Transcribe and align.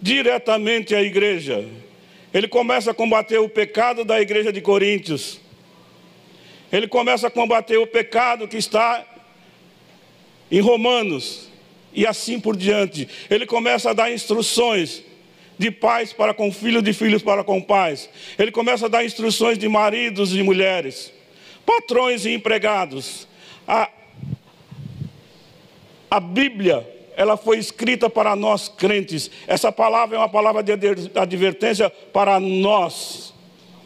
diretamente 0.00 0.94
à 0.94 1.02
igreja. 1.02 1.64
Ele 2.32 2.48
começa 2.48 2.90
a 2.90 2.94
combater 2.94 3.38
o 3.38 3.48
pecado 3.48 4.04
da 4.04 4.20
igreja 4.20 4.52
de 4.52 4.60
Coríntios. 4.60 5.40
Ele 6.72 6.88
começa 6.88 7.28
a 7.28 7.30
combater 7.30 7.76
o 7.76 7.86
pecado 7.86 8.48
que 8.48 8.56
está 8.56 9.06
em 10.50 10.60
Romanos 10.60 11.48
e 11.92 12.06
assim 12.06 12.40
por 12.40 12.56
diante. 12.56 13.08
Ele 13.30 13.46
começa 13.46 13.90
a 13.90 13.92
dar 13.92 14.12
instruções 14.12 15.04
de 15.56 15.70
pais 15.70 16.12
para 16.12 16.34
com 16.34 16.52
filhos, 16.52 16.82
de 16.82 16.92
filhos 16.92 17.22
para 17.22 17.44
com 17.44 17.60
pais. 17.60 18.10
Ele 18.38 18.50
começa 18.50 18.86
a 18.86 18.88
dar 18.88 19.04
instruções 19.04 19.56
de 19.56 19.68
maridos 19.68 20.34
e 20.34 20.42
mulheres, 20.42 21.12
patrões 21.64 22.26
e 22.26 22.30
empregados. 22.34 23.28
A, 23.66 23.88
a 26.10 26.20
Bíblia, 26.20 26.86
ela 27.16 27.36
foi 27.36 27.58
escrita 27.58 28.10
para 28.10 28.34
nós 28.34 28.68
crentes. 28.68 29.30
Essa 29.46 29.70
palavra 29.70 30.16
é 30.16 30.18
uma 30.18 30.28
palavra 30.28 30.62
de 30.62 30.72
advertência 31.14 31.90
para 32.12 32.38
nós. 32.40 33.32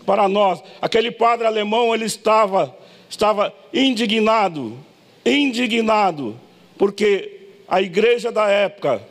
Para 0.07 0.29
nós. 0.29 0.63
Aquele 0.81 1.11
padre 1.11 1.47
alemão, 1.47 1.95
ele 1.95 2.07
estava, 2.07 2.77
estava 3.09 3.55
indignado, 3.73 4.79
indignado, 5.25 6.39
porque 6.79 7.49
a 7.69 7.83
igreja 7.83 8.33
da 8.33 8.49
época 8.49 9.03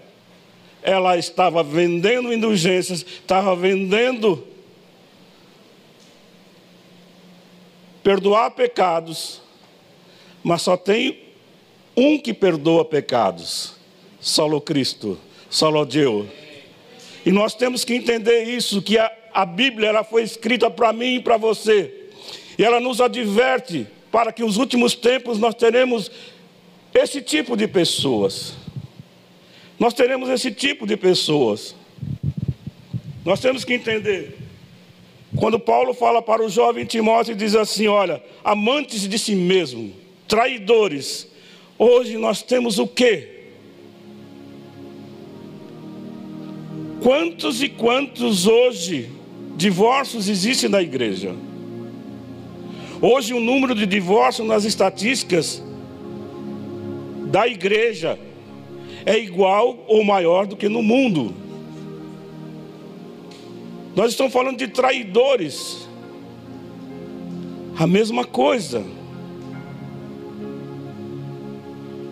ela 0.82 1.18
estava 1.18 1.62
vendendo 1.62 2.34
indulgências, 2.34 3.02
estava 3.02 3.56
vendendo 3.56 4.48
perdoar 8.02 8.52
pecados, 8.52 9.42
mas 10.42 10.62
só 10.62 10.78
tem 10.78 11.20
um 11.96 12.18
que 12.18 12.34
perdoa 12.34 12.86
pecados, 12.86 13.77
solo 14.28 14.60
Cristo, 14.60 15.18
solo 15.50 15.86
Deus. 15.86 16.28
E 17.26 17.32
nós 17.32 17.56
temos 17.56 17.86
que 17.86 17.94
entender 17.94 18.44
isso, 18.44 18.82
que 18.82 18.98
a, 18.98 19.12
a 19.34 19.46
Bíblia 19.46 19.90
ela 19.90 20.04
foi 20.04 20.24
escrita 20.24 20.70
para 20.70 20.92
mim 20.92 21.16
e 21.16 21.20
para 21.22 21.38
você. 21.38 22.10
E 22.58 22.64
ela 22.64 22.80
nos 22.80 23.00
adverte 23.00 23.88
para 24.12 24.32
que 24.32 24.42
nos 24.42 24.58
últimos 24.58 24.96
tempos 24.96 25.38
nós 25.38 25.56
teremos 25.56 26.12
esse 26.94 27.22
tipo 27.22 27.56
de 27.56 27.68
pessoas. 27.68 28.54
Nós 29.80 29.94
teremos 29.94 30.30
esse 30.30 30.52
tipo 30.52 30.86
de 30.86 30.98
pessoas. 30.98 31.76
Nós 33.24 33.40
temos 33.40 33.64
que 33.64 33.74
entender. 33.74 34.38
Quando 35.38 35.60
Paulo 35.60 35.94
fala 35.94 36.22
para 36.22 36.44
o 36.44 36.50
jovem 36.50 36.86
Timóteo, 36.86 37.36
diz 37.36 37.56
assim: 37.56 37.88
Olha, 37.88 38.22
amantes 38.44 39.08
de 39.08 39.20
si 39.20 39.36
mesmo, 39.36 39.94
traidores. 40.28 41.28
Hoje 41.78 42.18
nós 42.18 42.42
temos 42.42 42.80
o 42.80 42.88
quê? 42.88 43.37
Quantos 47.08 47.64
e 47.64 47.70
quantos 47.70 48.48
hoje 48.48 49.10
divórcios 49.56 50.28
existem 50.28 50.70
na 50.70 50.82
igreja? 50.82 51.34
Hoje 53.02 53.34
o 53.34 53.40
número 53.40 53.74
de 53.74 53.86
divórcios 53.86 54.46
nas 54.46 54.66
estatísticas 54.66 55.64
da 57.32 57.48
igreja 57.48 58.20
é 59.06 59.18
igual 59.18 59.86
ou 59.88 60.04
maior 60.04 60.46
do 60.48 60.58
que 60.58 60.68
no 60.68 60.84
mundo. 60.84 61.34
Nós 63.96 64.12
estamos 64.12 64.34
falando 64.34 64.58
de 64.58 64.68
traidores. 64.68 65.88
A 67.80 67.88
mesma 67.88 68.26
coisa. 68.26 68.84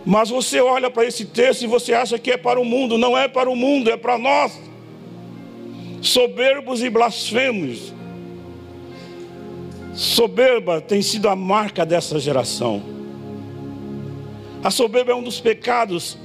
Mas 0.05 0.29
você 0.29 0.61
olha 0.61 0.89
para 0.89 1.05
esse 1.05 1.25
texto 1.25 1.63
e 1.63 1.67
você 1.67 1.93
acha 1.93 2.17
que 2.17 2.31
é 2.31 2.37
para 2.37 2.61
o 2.61 2.63
mundo. 2.63 2.97
Não 2.97 3.17
é 3.17 3.27
para 3.27 3.49
o 3.49 3.57
mundo, 3.57 3.91
é 3.91 3.97
para 3.97 4.17
nós. 4.17 4.64
Soberbos 6.05 6.83
e 6.83 6.89
blasfemos. 6.89 7.91
Soberba 9.95 10.79
tem 10.79 11.01
sido 11.01 11.27
a 11.27 11.35
marca 11.35 11.83
dessa 11.83 12.19
geração. 12.19 12.83
A 14.63 14.69
soberba 14.69 15.13
é 15.13 15.15
um 15.15 15.23
dos 15.23 15.39
pecados 15.39 16.15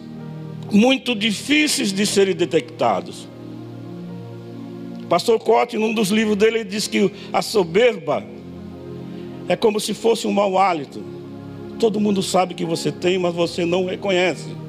muito 0.71 1.15
difíceis 1.15 1.95
de 1.95 2.05
serem 2.05 2.35
detectados. 2.35 3.27
Pastor 5.09 5.39
Cote, 5.39 5.79
num 5.79 5.95
dos 5.95 6.11
livros 6.11 6.37
dele, 6.37 6.63
diz 6.63 6.87
que 6.87 7.11
a 7.33 7.41
soberba 7.41 8.23
é 9.49 9.57
como 9.57 9.81
se 9.81 9.95
fosse 9.95 10.27
um 10.27 10.33
mau 10.33 10.59
hálito. 10.59 11.03
Todo 11.79 11.99
mundo 11.99 12.23
sabe 12.23 12.53
que 12.53 12.67
você 12.67 12.93
tem, 12.93 13.19
mas 13.19 13.35
você 13.35 13.65
não 13.65 13.87
reconhece. 13.87 14.60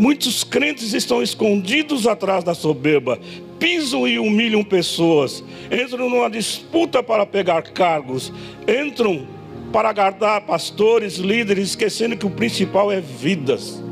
Muitos 0.00 0.42
crentes 0.42 0.94
estão 0.94 1.22
escondidos 1.22 2.06
atrás 2.06 2.42
da 2.42 2.54
soberba, 2.54 3.18
pisam 3.58 4.08
e 4.08 4.18
humilham 4.18 4.64
pessoas, 4.64 5.44
entram 5.70 6.08
numa 6.08 6.30
disputa 6.30 7.02
para 7.02 7.26
pegar 7.26 7.60
cargos, 7.64 8.32
entram 8.66 9.28
para 9.70 9.90
agradar 9.90 10.40
pastores, 10.46 11.16
líderes, 11.16 11.68
esquecendo 11.68 12.16
que 12.16 12.24
o 12.24 12.30
principal 12.30 12.90
é 12.90 12.98
vidas, 12.98 13.84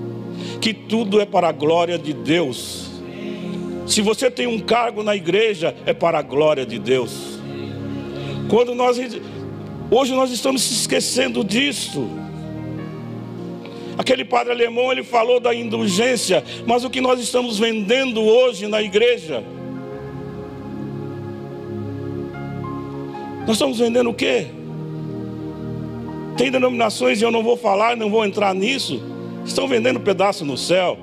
que 0.63 0.73
tudo 0.73 1.21
é 1.21 1.27
para 1.27 1.51
a 1.51 1.53
glória 1.53 1.99
de 1.99 2.15
Deus. 2.15 2.91
Se 3.87 4.01
você 4.01 4.31
tem 4.31 4.47
um 4.47 4.61
cargo 4.61 5.03
na 5.03 5.15
igreja, 5.15 5.77
é 5.85 5.93
para 5.93 6.21
a 6.21 6.23
glória 6.23 6.65
de 6.65 6.79
Deus. 6.79 7.39
Quando 8.49 8.75
nós 8.75 8.99
hoje 9.91 10.15
nós 10.15 10.31
estamos 10.31 10.63
se 10.63 10.73
esquecendo 10.73 11.45
disso. 11.45 12.28
Aquele 13.99 14.25
padre 14.25 14.53
alemão 14.53 14.93
ele 14.93 15.03
falou 15.03 15.41
da 15.41 15.53
indulgência, 15.53 16.45
mas 16.65 16.85
o 16.85 16.91
que 16.91 17.01
nós 17.01 17.19
estamos 17.19 17.59
vendendo 17.59 18.23
hoje 18.23 18.69
na 18.69 18.81
igreja? 18.81 19.43
Nós 23.41 23.57
estamos 23.57 23.81
vendendo 23.81 24.11
o 24.11 24.15
quê? 24.15 24.47
Tem 26.37 26.49
denominações, 26.49 27.21
e 27.21 27.25
eu 27.25 27.33
não 27.33 27.43
vou 27.43 27.57
falar, 27.57 27.97
não 27.97 28.09
vou 28.09 28.25
entrar 28.25 28.55
nisso, 28.55 29.03
estão 29.45 29.67
vendendo 29.67 29.99
pedaço 29.99 30.45
no 30.45 30.57
céu. 30.57 30.97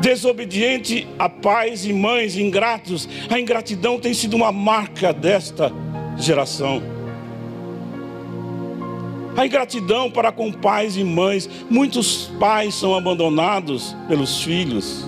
Desobediente 0.00 1.06
a 1.18 1.28
pais 1.28 1.84
e 1.84 1.92
mães 1.92 2.38
ingratos, 2.38 3.06
a 3.28 3.38
ingratidão 3.38 4.00
tem 4.00 4.14
sido 4.14 4.34
uma 4.34 4.50
marca 4.50 5.12
desta 5.12 5.70
geração. 6.16 6.99
A 9.36 9.46
ingratidão 9.46 10.10
para 10.10 10.32
com 10.32 10.52
pais 10.52 10.96
e 10.96 11.04
mães, 11.04 11.48
muitos 11.68 12.30
pais 12.38 12.74
são 12.74 12.94
abandonados 12.94 13.96
pelos 14.08 14.42
filhos. 14.42 15.06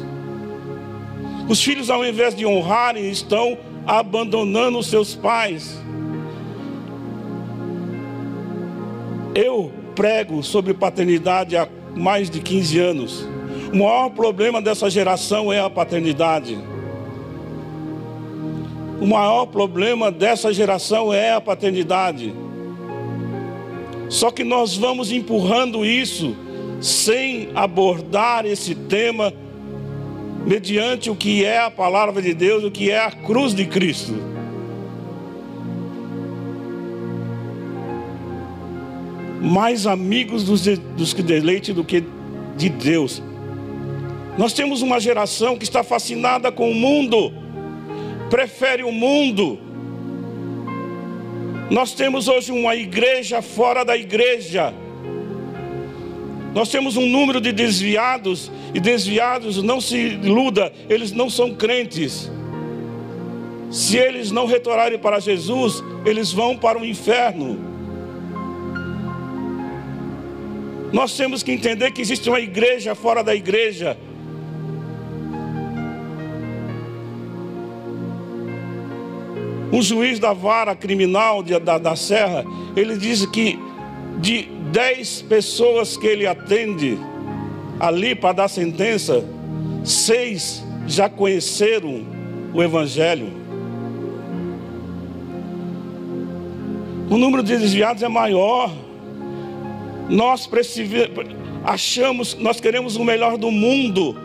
Os 1.48 1.62
filhos, 1.62 1.90
ao 1.90 2.04
invés 2.04 2.34
de 2.34 2.46
honrarem, 2.46 3.10
estão 3.10 3.58
abandonando 3.86 4.78
os 4.78 4.86
seus 4.86 5.14
pais. 5.14 5.76
Eu 9.34 9.72
prego 9.94 10.42
sobre 10.42 10.72
paternidade 10.72 11.56
há 11.56 11.68
mais 11.94 12.30
de 12.30 12.40
15 12.40 12.78
anos. 12.78 13.28
O 13.72 13.76
maior 13.76 14.10
problema 14.10 14.62
dessa 14.62 14.88
geração 14.88 15.52
é 15.52 15.60
a 15.60 15.68
paternidade. 15.68 16.58
O 19.00 19.06
maior 19.06 19.46
problema 19.46 20.12
dessa 20.12 20.52
geração 20.52 21.12
é 21.12 21.32
a 21.32 21.40
paternidade. 21.40 22.32
Só 24.12 24.30
que 24.30 24.44
nós 24.44 24.76
vamos 24.76 25.10
empurrando 25.10 25.86
isso 25.86 26.36
sem 26.82 27.48
abordar 27.54 28.44
esse 28.44 28.74
tema 28.74 29.32
mediante 30.44 31.08
o 31.08 31.16
que 31.16 31.44
é 31.46 31.60
a 31.60 31.70
palavra 31.70 32.20
de 32.20 32.34
Deus, 32.34 32.62
o 32.62 32.70
que 32.70 32.90
é 32.90 33.02
a 33.02 33.10
cruz 33.10 33.54
de 33.54 33.64
Cristo. 33.64 34.32
mais 39.40 39.88
amigos 39.88 40.44
dos, 40.44 40.62
dos 40.96 41.12
que 41.12 41.20
deleite 41.20 41.72
do 41.72 41.82
que 41.82 42.04
de 42.56 42.68
Deus. 42.68 43.20
Nós 44.38 44.52
temos 44.52 44.82
uma 44.82 45.00
geração 45.00 45.58
que 45.58 45.64
está 45.64 45.82
fascinada 45.82 46.52
com 46.52 46.70
o 46.70 46.74
mundo, 46.74 47.32
prefere 48.30 48.84
o 48.84 48.92
mundo. 48.92 49.58
Nós 51.72 51.94
temos 51.94 52.28
hoje 52.28 52.52
uma 52.52 52.76
igreja 52.76 53.40
fora 53.40 53.82
da 53.82 53.96
igreja. 53.96 54.74
Nós 56.54 56.68
temos 56.68 56.98
um 56.98 57.06
número 57.06 57.40
de 57.40 57.50
desviados, 57.50 58.52
e 58.74 58.78
desviados, 58.78 59.62
não 59.62 59.80
se 59.80 59.96
iluda, 59.96 60.70
eles 60.86 61.12
não 61.12 61.30
são 61.30 61.54
crentes. 61.54 62.30
Se 63.70 63.96
eles 63.96 64.30
não 64.30 64.44
retornarem 64.44 64.98
para 64.98 65.18
Jesus, 65.18 65.82
eles 66.04 66.30
vão 66.30 66.58
para 66.58 66.78
o 66.78 66.84
inferno. 66.84 67.58
Nós 70.92 71.16
temos 71.16 71.42
que 71.42 71.52
entender 71.52 71.90
que 71.92 72.02
existe 72.02 72.28
uma 72.28 72.40
igreja 72.40 72.94
fora 72.94 73.24
da 73.24 73.34
igreja. 73.34 73.96
Um 79.72 79.80
juiz 79.80 80.18
da 80.18 80.34
vara 80.34 80.76
criminal 80.76 81.42
de, 81.42 81.58
da, 81.58 81.78
da 81.78 81.96
Serra, 81.96 82.44
ele 82.76 82.96
diz 82.96 83.24
que 83.24 83.58
de 84.20 84.42
dez 84.70 85.22
pessoas 85.22 85.96
que 85.96 86.06
ele 86.06 86.26
atende, 86.26 86.98
ali 87.80 88.14
para 88.14 88.34
dar 88.34 88.48
sentença, 88.48 89.24
seis 89.82 90.62
já 90.86 91.08
conheceram 91.08 92.04
o 92.52 92.62
Evangelho. 92.62 93.28
O 97.10 97.16
número 97.16 97.42
de 97.42 97.56
desviados 97.56 98.02
é 98.02 98.08
maior. 98.08 98.70
Nós 100.08 100.48
achamos, 101.64 102.34
nós 102.34 102.60
queremos 102.60 102.96
o 102.96 103.04
melhor 103.04 103.36
do 103.36 103.50
mundo. 103.50 104.16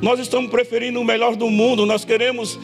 Nós 0.00 0.20
estamos 0.20 0.50
preferindo 0.50 1.00
o 1.00 1.04
melhor 1.04 1.36
do 1.36 1.48
mundo. 1.48 1.86
Nós 1.86 2.04
queremos, 2.04 2.58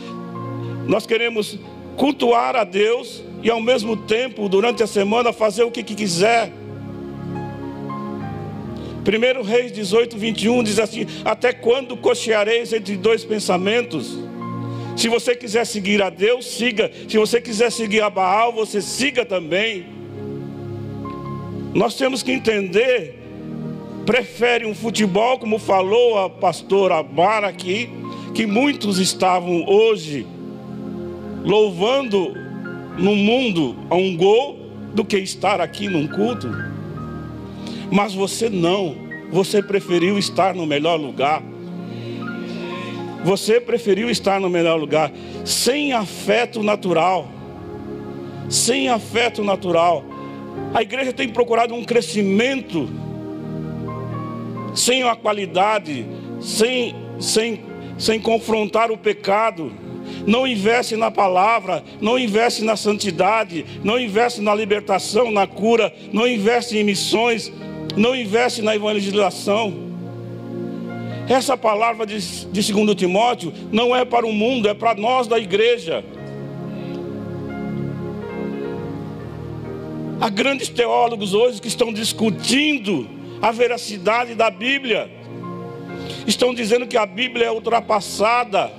nós 0.87 1.07
queremos 1.07 1.59
cultuar 1.97 2.57
a 2.57 2.65
Deus 2.65 3.23
e 3.43 3.51
ao 3.51 3.61
mesmo 3.61 3.97
tempo, 3.97 4.49
durante 4.49 4.83
a 4.83 4.87
semana, 4.87 5.33
fazer 5.33 5.65
o 5.65 5.71
que, 5.71 5.83
quiser. 5.83 6.53
1 9.05 9.43
Reis 9.43 9.73
18, 9.73 10.17
21 10.17 10.63
diz 10.63 10.79
assim: 10.79 11.07
Até 11.25 11.53
quando 11.53 11.97
cocheareis 11.97 12.73
entre 12.73 12.97
dois 12.97 13.25
pensamentos? 13.25 14.17
Se 14.97 15.09
você 15.09 15.35
quiser 15.35 15.65
seguir 15.67 16.01
a 16.03 16.11
Deus, 16.11 16.47
siga. 16.47 16.91
Se 17.09 17.19
você 17.19 17.41
quiser 17.41 17.73
seguir 17.73 18.03
a 18.03 18.11
Baal, 18.11 18.53
você 18.53 18.81
siga 18.81 19.25
também. 19.25 19.87
Nós 21.75 21.97
temos 21.97 22.23
que 22.23 22.31
entender. 22.31 23.19
Prefere 24.07 24.67
um 24.67 24.75
futebol, 24.75 25.39
como 25.39 25.59
falou 25.59 26.19
a 26.19 26.29
pastora 26.29 27.03
Mara 27.03 27.49
aqui, 27.49 27.89
que 28.35 28.47
muitos 28.47 28.99
estavam 28.99 29.65
hoje 29.67 30.27
louvando 31.45 32.35
no 32.99 33.17
mundo 33.17 33.77
a 33.91 33.95
um 33.95 34.17
gol, 34.17 34.63
do 34.95 35.05
que 35.05 35.17
estar 35.19 35.61
aqui 35.61 35.89
num 35.89 36.07
culto. 36.07 36.49
Mas 37.91 38.15
você 38.15 38.49
não, 38.49 38.95
você 39.31 39.63
preferiu 39.63 40.19
estar 40.19 40.55
no 40.55 40.67
melhor 40.67 40.97
lugar. 41.01 41.43
Você 43.25 43.61
preferiu 43.61 44.11
estar 44.11 44.41
no 44.41 44.51
melhor 44.51 44.79
lugar, 44.79 45.13
sem 45.45 45.93
afeto 45.93 46.63
natural. 46.63 47.29
Sem 48.49 48.89
afeto 48.89 49.43
natural. 49.43 50.05
A 50.75 50.83
igreja 50.83 51.13
tem 51.13 51.29
procurado 51.29 51.75
um 51.75 51.85
crescimento 51.85 52.89
sem 54.75 55.03
a 55.03 55.15
qualidade, 55.15 56.07
sem, 56.41 56.95
sem, 57.19 57.61
sem 57.99 58.21
confrontar 58.21 58.91
o 58.91 58.99
pecado. 58.99 59.73
Não 60.27 60.47
investe 60.47 60.97
na 60.97 61.11
palavra, 61.11 61.83
não 62.01 62.19
investe 62.19 62.63
na 62.65 62.77
santidade, 62.77 63.65
não 63.83 63.99
investe 63.99 64.41
na 64.41 64.55
libertação, 64.55 65.31
na 65.31 65.47
cura, 65.47 65.93
não 66.13 66.27
investe 66.27 66.77
em 66.77 66.85
missões, 66.85 67.53
não 67.97 68.15
investe 68.15 68.63
na 68.63 68.75
evangelização. 68.75 69.93
Essa 71.29 71.57
palavra 71.57 72.05
de, 72.05 72.19
de 72.47 72.73
2 72.73 72.95
Timóteo 72.95 73.53
não 73.71 73.95
é 73.95 74.05
para 74.05 74.27
o 74.27 74.33
mundo, 74.33 74.69
é 74.69 74.75
para 74.75 74.95
nós 74.95 75.27
da 75.27 75.39
igreja. 75.39 76.05
Há 80.21 80.29
grandes 80.29 80.69
teólogos 80.69 81.35
hoje 81.35 81.61
que 81.61 81.67
estão 81.67 81.93
discutindo 81.93 83.09
a 83.41 83.51
veracidade 83.51 84.37
da 84.37 84.51
Bíblia. 84.51 85.11
Estão 86.27 86.55
dizendo 86.55 86.87
que 86.87 86.97
a 86.97 87.05
Bíblia 87.05 87.47
é 87.47 87.51
ultrapassada. 87.51 88.71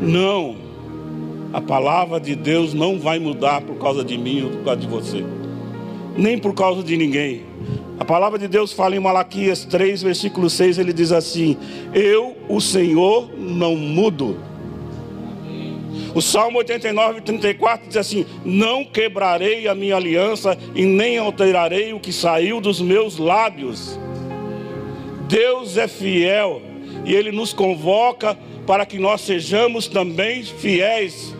Não. 0.00 0.56
A 1.52 1.60
palavra 1.60 2.20
de 2.20 2.34
Deus 2.34 2.72
não 2.72 2.98
vai 2.98 3.18
mudar 3.18 3.60
por 3.60 3.76
causa 3.76 4.04
de 4.04 4.16
mim 4.16 4.44
ou 4.44 4.50
por 4.50 4.64
causa 4.64 4.80
de 4.80 4.86
você, 4.86 5.24
nem 6.16 6.38
por 6.38 6.54
causa 6.54 6.82
de 6.82 6.96
ninguém. 6.96 7.44
A 7.98 8.04
palavra 8.04 8.38
de 8.38 8.48
Deus 8.48 8.72
fala 8.72 8.96
em 8.96 9.00
Malaquias 9.00 9.64
3, 9.64 10.02
versículo 10.02 10.48
6, 10.48 10.78
ele 10.78 10.92
diz 10.92 11.12
assim: 11.12 11.56
Eu, 11.92 12.36
o 12.48 12.60
Senhor, 12.60 13.30
não 13.36 13.76
mudo. 13.76 14.38
O 16.14 16.22
Salmo 16.22 16.58
89, 16.58 17.20
34 17.20 17.88
diz 17.88 17.96
assim: 17.96 18.24
Não 18.44 18.84
quebrarei 18.84 19.68
a 19.68 19.74
minha 19.74 19.96
aliança 19.96 20.56
e 20.74 20.84
nem 20.84 21.18
alterarei 21.18 21.92
o 21.92 22.00
que 22.00 22.12
saiu 22.12 22.60
dos 22.60 22.80
meus 22.80 23.18
lábios. 23.18 23.98
Deus 25.28 25.76
é 25.76 25.86
fiel 25.86 26.69
e 27.04 27.14
Ele 27.14 27.32
nos 27.32 27.52
convoca 27.52 28.36
para 28.66 28.86
que 28.86 28.98
nós 28.98 29.20
sejamos 29.22 29.86
também 29.86 30.42
fiéis. 30.42 31.34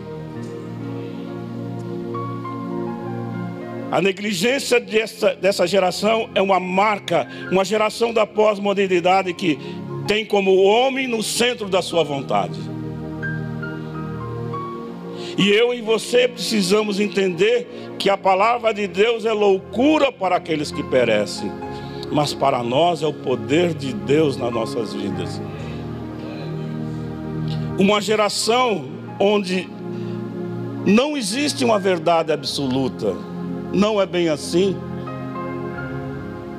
A 3.91 4.01
negligência 4.01 4.79
dessa, 4.79 5.35
dessa 5.35 5.67
geração 5.67 6.29
é 6.33 6.41
uma 6.41 6.59
marca, 6.59 7.27
uma 7.51 7.65
geração 7.65 8.13
da 8.13 8.25
pós-modernidade 8.25 9.33
que 9.33 9.59
tem 10.07 10.25
como 10.25 10.63
homem 10.63 11.07
no 11.07 11.21
centro 11.21 11.67
da 11.67 11.81
sua 11.81 12.03
vontade. 12.03 12.57
E 15.37 15.49
eu 15.49 15.73
e 15.73 15.81
você 15.81 16.27
precisamos 16.27 16.99
entender 16.99 17.67
que 17.97 18.09
a 18.09 18.17
palavra 18.17 18.73
de 18.73 18.87
Deus 18.87 19.25
é 19.25 19.33
loucura 19.33 20.11
para 20.11 20.35
aqueles 20.35 20.71
que 20.71 20.83
perecem, 20.83 21.51
mas 22.11 22.33
para 22.33 22.61
nós 22.61 23.01
é 23.01 23.07
o 23.07 23.13
poder 23.13 23.73
de 23.73 23.93
Deus 23.93 24.35
nas 24.37 24.51
nossas 24.51 24.93
vidas. 24.93 25.41
Uma 27.79 28.01
geração 28.01 28.85
onde 29.19 29.67
não 30.85 31.15
existe 31.15 31.63
uma 31.63 31.79
verdade 31.79 32.31
absoluta 32.31 33.15
não 33.73 34.01
é 34.01 34.05
bem 34.05 34.29
assim, 34.29 34.75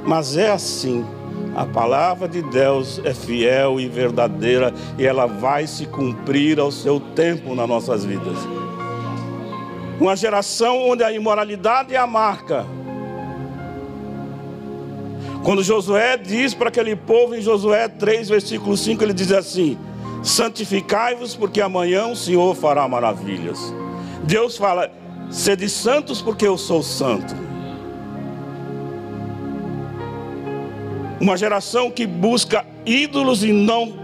mas 0.05 0.37
é 0.37 0.51
assim. 0.51 1.05
A 1.55 1.67
palavra 1.67 2.27
de 2.27 2.41
Deus 2.41 2.99
é 3.05 3.13
fiel 3.13 3.79
e 3.79 3.87
verdadeira 3.87 4.73
e 4.99 5.05
ela 5.05 5.27
vai 5.27 5.67
se 5.67 5.85
cumprir 5.85 6.59
ao 6.59 6.73
seu 6.73 6.99
tempo 6.99 7.55
nas 7.55 7.69
nossas 7.69 8.05
vidas. 8.05 8.39
Uma 10.01 10.17
geração 10.17 10.89
onde 10.89 11.05
a 11.05 11.13
imoralidade 11.13 11.95
é 11.95 11.99
a 11.99 12.07
marca. 12.07 12.65
Quando 15.43 15.63
Josué 15.63 16.17
diz 16.17 16.55
para 16.55 16.69
aquele 16.69 16.95
povo 16.95 17.35
em 17.35 17.41
Josué 17.41 17.89
3, 17.89 18.29
versículo 18.29 18.77
5, 18.77 19.03
ele 19.03 19.13
diz 19.13 19.33
assim: 19.33 19.77
Santificai-vos, 20.23 21.35
porque 21.35 21.61
amanhã 21.61 22.07
o 22.07 22.17
Senhor 22.17 22.55
fará 22.55 22.87
maravilhas. 22.87 23.59
Deus 24.23 24.57
fala: 24.57 24.91
Sede 25.31 25.69
santos, 25.69 26.23
porque 26.23 26.47
eu 26.47 26.57
sou 26.57 26.83
santo. 26.83 27.35
Uma 31.21 31.37
geração 31.37 31.91
que 31.91 32.07
busca 32.07 32.65
ídolos 32.87 33.43
e 33.43 33.53
não 33.53 34.01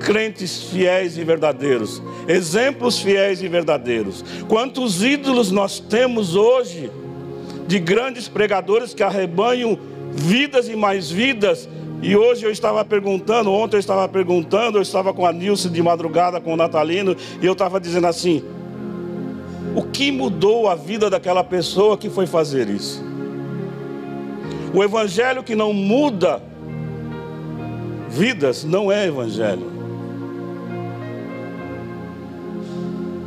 crentes 0.00 0.62
fiéis 0.62 1.18
e 1.18 1.24
verdadeiros, 1.24 2.02
exemplos 2.26 2.98
fiéis 2.98 3.42
e 3.42 3.48
verdadeiros. 3.48 4.24
Quantos 4.48 5.02
ídolos 5.02 5.50
nós 5.50 5.78
temos 5.78 6.34
hoje 6.34 6.90
de 7.66 7.78
grandes 7.78 8.28
pregadores 8.28 8.94
que 8.94 9.02
arrebanham 9.02 9.78
vidas 10.12 10.68
e 10.68 10.76
mais 10.76 11.10
vidas. 11.10 11.68
E 12.02 12.16
hoje 12.16 12.44
eu 12.44 12.50
estava 12.50 12.84
perguntando, 12.84 13.52
ontem 13.52 13.76
eu 13.76 13.80
estava 13.80 14.08
perguntando, 14.08 14.78
eu 14.78 14.82
estava 14.82 15.12
com 15.12 15.26
a 15.26 15.32
Nilce 15.32 15.68
de 15.68 15.82
madrugada, 15.82 16.40
com 16.40 16.54
o 16.54 16.56
Natalino, 16.56 17.14
e 17.42 17.44
eu 17.44 17.52
estava 17.52 17.78
dizendo 17.78 18.06
assim: 18.06 18.42
o 19.74 19.82
que 19.82 20.10
mudou 20.10 20.68
a 20.68 20.74
vida 20.74 21.10
daquela 21.10 21.44
pessoa 21.44 21.98
que 21.98 22.08
foi 22.08 22.26
fazer 22.26 22.68
isso? 22.68 23.04
O 24.72 24.82
evangelho 24.82 25.42
que 25.42 25.54
não 25.54 25.72
muda 25.72 26.42
vidas 28.08 28.64
não 28.64 28.90
é 28.90 29.06
evangelho. 29.06 29.70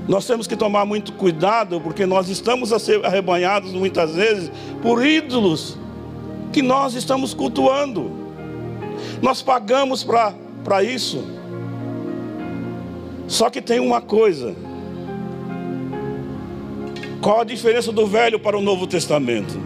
Nós 0.07 0.25
temos 0.25 0.47
que 0.47 0.55
tomar 0.55 0.85
muito 0.85 1.13
cuidado, 1.13 1.79
porque 1.79 2.05
nós 2.05 2.27
estamos 2.27 2.73
a 2.73 2.79
ser 2.79 3.05
arrebanhados 3.05 3.71
muitas 3.71 4.15
vezes 4.15 4.51
por 4.81 5.05
ídolos 5.05 5.77
que 6.53 6.61
nós 6.61 6.93
estamos 6.93 7.33
cultuando. 7.33 8.09
Nós 9.21 9.41
pagamos 9.41 10.03
para 10.03 10.83
isso. 10.83 11.25
Só 13.27 13.49
que 13.49 13.61
tem 13.61 13.79
uma 13.79 13.99
coisa: 13.99 14.55
qual 17.19 17.41
a 17.41 17.43
diferença 17.43 17.91
do 17.91 18.05
Velho 18.05 18.39
para 18.39 18.57
o 18.57 18.61
Novo 18.61 18.85
Testamento? 18.85 19.59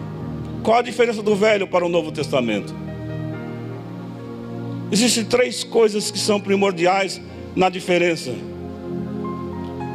Qual 0.63 0.77
a 0.77 0.81
diferença 0.81 1.21
do 1.21 1.35
Velho 1.35 1.67
para 1.67 1.85
o 1.85 1.89
Novo 1.89 2.11
Testamento? 2.11 2.73
Existem 4.91 5.25
três 5.25 5.63
coisas 5.63 6.09
que 6.09 6.17
são 6.17 6.39
primordiais 6.39 7.21
na 7.55 7.69
diferença: 7.69 8.33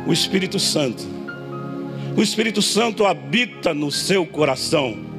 o 0.07 0.13
Espírito 0.13 0.59
Santo. 0.59 1.03
O 2.15 2.21
Espírito 2.21 2.61
Santo 2.61 3.07
habita 3.07 3.73
no 3.73 3.91
seu 3.91 4.27
coração. 4.27 5.12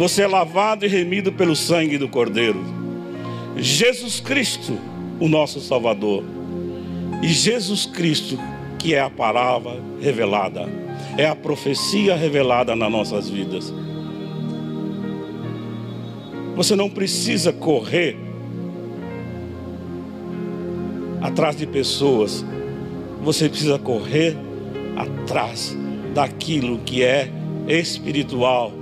Você 0.00 0.22
é 0.22 0.26
lavado 0.26 0.84
e 0.84 0.88
remido 0.88 1.30
pelo 1.30 1.54
sangue 1.54 1.98
do 1.98 2.08
Cordeiro. 2.08 2.60
Jesus 3.56 4.18
Cristo, 4.18 4.76
o 5.20 5.28
nosso 5.28 5.60
Salvador. 5.60 6.24
E 7.22 7.28
Jesus 7.28 7.86
Cristo, 7.86 8.38
que 8.78 8.94
é 8.94 9.00
a 9.00 9.10
palavra 9.10 9.78
revelada 10.00 10.66
é 11.16 11.26
a 11.26 11.36
profecia 11.36 12.16
revelada 12.16 12.74
nas 12.74 12.90
nossas 12.90 13.28
vidas. 13.28 13.72
Você 16.56 16.76
não 16.76 16.90
precisa 16.90 17.52
correr 17.52 18.16
atrás 21.20 21.56
de 21.56 21.66
pessoas. 21.66 22.44
Você 23.22 23.48
precisa 23.48 23.78
correr 23.78 24.36
atrás 24.96 25.76
daquilo 26.14 26.78
que 26.78 27.02
é 27.02 27.30
espiritual. 27.68 28.79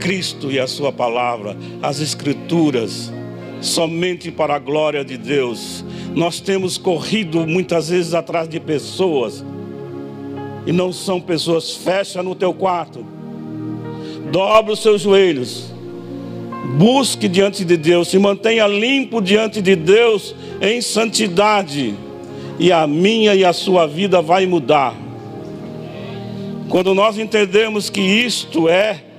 Cristo 0.00 0.50
e 0.50 0.58
a 0.58 0.66
Sua 0.66 0.90
palavra, 0.90 1.56
as 1.82 2.00
Escrituras, 2.00 3.12
somente 3.60 4.30
para 4.30 4.54
a 4.54 4.58
glória 4.58 5.04
de 5.04 5.16
Deus. 5.16 5.84
Nós 6.14 6.40
temos 6.40 6.78
corrido 6.78 7.46
muitas 7.46 7.90
vezes 7.90 8.14
atrás 8.14 8.48
de 8.48 8.58
pessoas, 8.58 9.44
e 10.66 10.72
não 10.72 10.92
são 10.92 11.20
pessoas. 11.20 11.76
Fecha 11.76 12.22
no 12.22 12.34
teu 12.34 12.52
quarto, 12.52 13.04
dobre 14.32 14.72
os 14.72 14.80
seus 14.80 15.02
joelhos, 15.02 15.72
busque 16.78 17.28
diante 17.28 17.64
de 17.64 17.76
Deus, 17.76 18.08
se 18.08 18.18
mantenha 18.18 18.66
limpo 18.66 19.20
diante 19.20 19.60
de 19.60 19.76
Deus 19.76 20.34
em 20.60 20.80
santidade, 20.80 21.94
e 22.58 22.72
a 22.72 22.86
minha 22.86 23.34
e 23.34 23.44
a 23.44 23.52
sua 23.52 23.86
vida 23.86 24.20
vai 24.20 24.46
mudar. 24.46 24.94
Quando 26.68 26.94
nós 26.94 27.18
entendemos 27.18 27.90
que 27.90 28.00
isto 28.00 28.68
é 28.68 29.09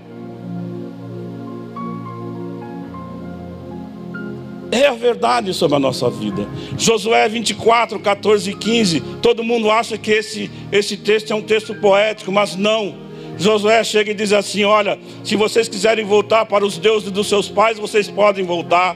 é 4.72 4.88
a 4.88 4.94
verdade 4.94 5.54
sobre 5.54 5.75
a 5.75 5.80
nossa 5.80 6.10
vida. 6.10 6.48
Josué 6.78 7.28
24, 7.28 8.00
14 8.00 8.50
e 8.50 8.56
15. 8.56 9.01
Todo 9.22 9.44
mundo 9.44 9.70
acha 9.70 9.98
que 9.98 10.12
esse, 10.12 10.50
esse 10.72 10.96
texto 10.96 11.32
é 11.32 11.36
um 11.36 11.42
texto 11.42 11.75
poético, 11.75 12.32
mas 12.32 12.56
não. 12.56 12.96
Josué 13.38 13.84
chega 13.84 14.12
e 14.12 14.13
diz 14.13 14.32
assim: 14.32 14.63
Olha, 14.63 14.98
se 15.24 15.36
vocês 15.36 15.68
quiserem 15.68 16.06
voltar 16.06 16.46
para 16.46 16.66
os 16.66 16.78
deuses 16.78 17.12
dos 17.12 17.28
seus 17.28 17.50
pais, 17.50 17.78
vocês 17.78 18.08
podem 18.08 18.46
voltar. 18.46 18.96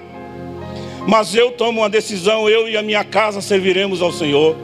Mas 1.08 1.36
eu 1.36 1.51
tomo 1.51 1.82
uma 1.82 1.89
decisão, 1.89 2.50
eu 2.50 2.67
e 2.67 2.77
a 2.77 2.82
minha 2.82 3.03
casa 3.03 3.41
serviremos 3.41 4.01
ao 4.01 4.12
Senhor. 4.12 4.55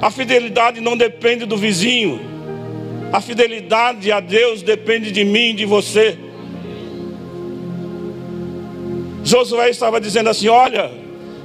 A 0.00 0.10
fidelidade 0.10 0.80
não 0.80 0.96
depende 0.96 1.44
do 1.44 1.56
vizinho, 1.56 2.20
a 3.12 3.20
fidelidade 3.20 4.10
a 4.12 4.20
Deus 4.20 4.62
depende 4.62 5.10
de 5.10 5.24
mim, 5.24 5.54
de 5.54 5.64
você. 5.64 6.18
Josué 9.24 9.70
estava 9.70 10.00
dizendo 10.00 10.28
assim: 10.28 10.48
Olha, 10.48 10.92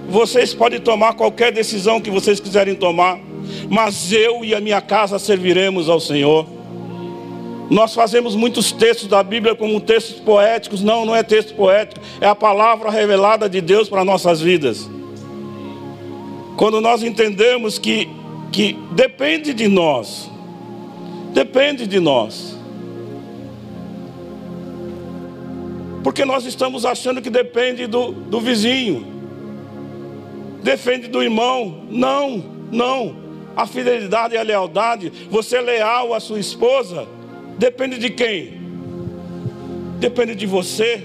vocês 0.10 0.54
podem 0.54 0.80
tomar 0.80 1.14
qualquer 1.14 1.52
decisão 1.52 2.02
que 2.02 2.12
vocês 2.12 2.40
quiserem 2.40 2.76
tomar, 2.76 3.18
mas 3.70 4.12
eu 4.12 4.44
e 4.44 4.54
a 4.54 4.60
minha 4.60 4.82
casa 4.82 5.18
serviremos 5.18 5.88
ao 5.88 6.00
Senhor. 6.00 6.46
Nós 7.70 7.94
fazemos 7.94 8.36
muitos 8.36 8.72
textos 8.72 9.08
da 9.08 9.24
Bíblia 9.24 9.56
como 9.56 9.80
textos 9.80 10.20
poéticos. 10.20 10.82
Não, 10.82 11.06
não 11.06 11.16
é 11.16 11.24
texto 11.24 11.54
poético, 11.54 12.02
é 12.20 12.28
a 12.28 12.36
palavra 12.36 12.90
revelada 12.90 13.48
de 13.48 13.62
Deus 13.62 13.88
para 13.88 14.04
nossas 14.04 14.42
vidas. 14.42 14.90
Quando 16.58 16.82
nós 16.82 17.04
entendemos 17.04 17.80
que, 17.80 18.10
que 18.52 18.76
depende 18.92 19.54
de 19.54 19.68
nós, 19.68 20.30
depende 21.32 21.88
de 21.88 22.00
nós. 22.00 22.59
Porque 26.04 26.24
nós 26.24 26.46
estamos 26.46 26.86
achando 26.86 27.22
que 27.22 27.30
depende 27.30 27.88
do, 27.88 28.12
do 28.12 28.40
vizinho, 28.40 29.06
depende 30.64 31.08
do 31.08 31.22
irmão. 31.22 31.86
Não, 31.90 32.44
não. 32.72 33.16
A 33.56 33.68
fidelidade 33.68 34.36
e 34.36 34.38
a 34.38 34.44
lealdade, 34.44 35.12
você 35.30 35.58
é 35.58 35.62
leal 35.62 36.14
à 36.14 36.20
sua 36.20 36.40
esposa, 36.40 37.08
depende 37.58 37.98
de 37.98 38.10
quem? 38.10 38.60
Depende 40.00 40.34
de 40.34 40.46
você. 40.46 41.04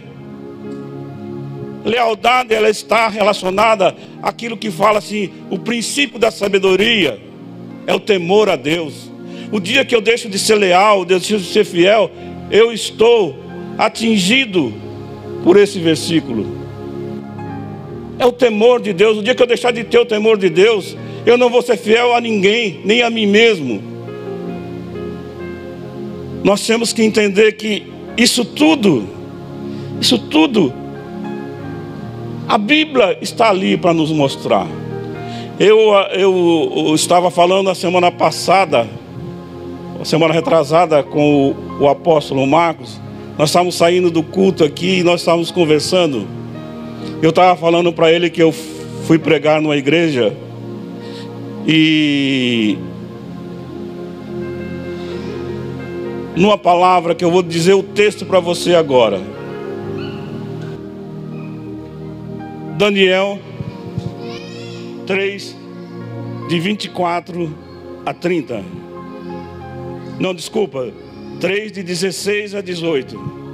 Lealdade, 1.84 2.54
ela 2.54 2.70
está 2.70 3.08
relacionada 3.08 3.94
àquilo 4.22 4.56
que 4.56 4.70
fala 4.70 4.98
assim: 4.98 5.32
o 5.50 5.58
princípio 5.58 6.18
da 6.18 6.30
sabedoria 6.30 7.20
é 7.86 7.94
o 7.94 8.00
temor 8.00 8.48
a 8.48 8.56
Deus. 8.56 9.10
O 9.50 9.60
dia 9.60 9.84
que 9.84 9.94
eu 9.94 10.00
deixo 10.00 10.28
de 10.28 10.38
ser 10.38 10.54
leal, 10.54 11.04
deixo 11.04 11.38
de 11.38 11.44
ser 11.44 11.64
fiel, 11.64 12.10
eu 12.50 12.72
estou 12.72 13.43
atingido 13.78 14.72
por 15.42 15.56
esse 15.56 15.78
versículo. 15.78 16.46
É 18.18 18.26
o 18.26 18.32
temor 18.32 18.80
de 18.80 18.92
Deus. 18.92 19.18
O 19.18 19.22
dia 19.22 19.34
que 19.34 19.42
eu 19.42 19.46
deixar 19.46 19.72
de 19.72 19.84
ter 19.84 19.98
o 19.98 20.06
temor 20.06 20.38
de 20.38 20.48
Deus, 20.48 20.96
eu 21.26 21.36
não 21.36 21.50
vou 21.50 21.62
ser 21.62 21.76
fiel 21.76 22.14
a 22.14 22.20
ninguém, 22.20 22.80
nem 22.84 23.02
a 23.02 23.10
mim 23.10 23.26
mesmo. 23.26 23.82
Nós 26.42 26.66
temos 26.66 26.92
que 26.92 27.02
entender 27.02 27.52
que 27.52 27.84
isso 28.16 28.44
tudo, 28.44 29.08
isso 30.00 30.18
tudo, 30.18 30.72
a 32.46 32.58
Bíblia 32.58 33.18
está 33.20 33.48
ali 33.48 33.76
para 33.76 33.94
nos 33.94 34.12
mostrar. 34.12 34.66
Eu, 35.58 35.92
eu, 36.12 36.94
estava 36.94 37.30
falando 37.30 37.70
a 37.70 37.74
semana 37.74 38.10
passada, 38.12 38.86
a 40.00 40.04
semana 40.04 40.34
retrasada, 40.34 41.02
com 41.02 41.54
o, 41.80 41.84
o 41.84 41.88
apóstolo 41.88 42.46
Marcos, 42.46 43.00
nós 43.36 43.50
estávamos 43.50 43.74
saindo 43.74 44.10
do 44.10 44.22
culto 44.22 44.62
aqui 44.62 45.00
e 45.00 45.02
nós 45.02 45.20
estávamos 45.20 45.50
conversando. 45.50 46.26
Eu 47.20 47.30
estava 47.30 47.58
falando 47.58 47.92
para 47.92 48.12
ele 48.12 48.30
que 48.30 48.42
eu 48.42 48.52
fui 48.52 49.18
pregar 49.18 49.60
numa 49.60 49.76
igreja 49.76 50.34
e 51.66 52.78
numa 56.36 56.56
palavra 56.56 57.14
que 57.14 57.24
eu 57.24 57.30
vou 57.30 57.42
dizer 57.42 57.74
o 57.74 57.82
texto 57.82 58.24
para 58.24 58.38
você 58.38 58.74
agora. 58.74 59.20
Daniel 62.76 63.38
3, 65.06 65.56
de 66.48 66.60
24 66.60 67.52
a 68.06 68.14
30. 68.14 68.62
Não, 70.20 70.34
desculpa, 70.34 70.92
3, 71.40 71.72
de 71.72 71.82
16 71.82 72.54
a 72.54 72.60
18. 72.60 73.44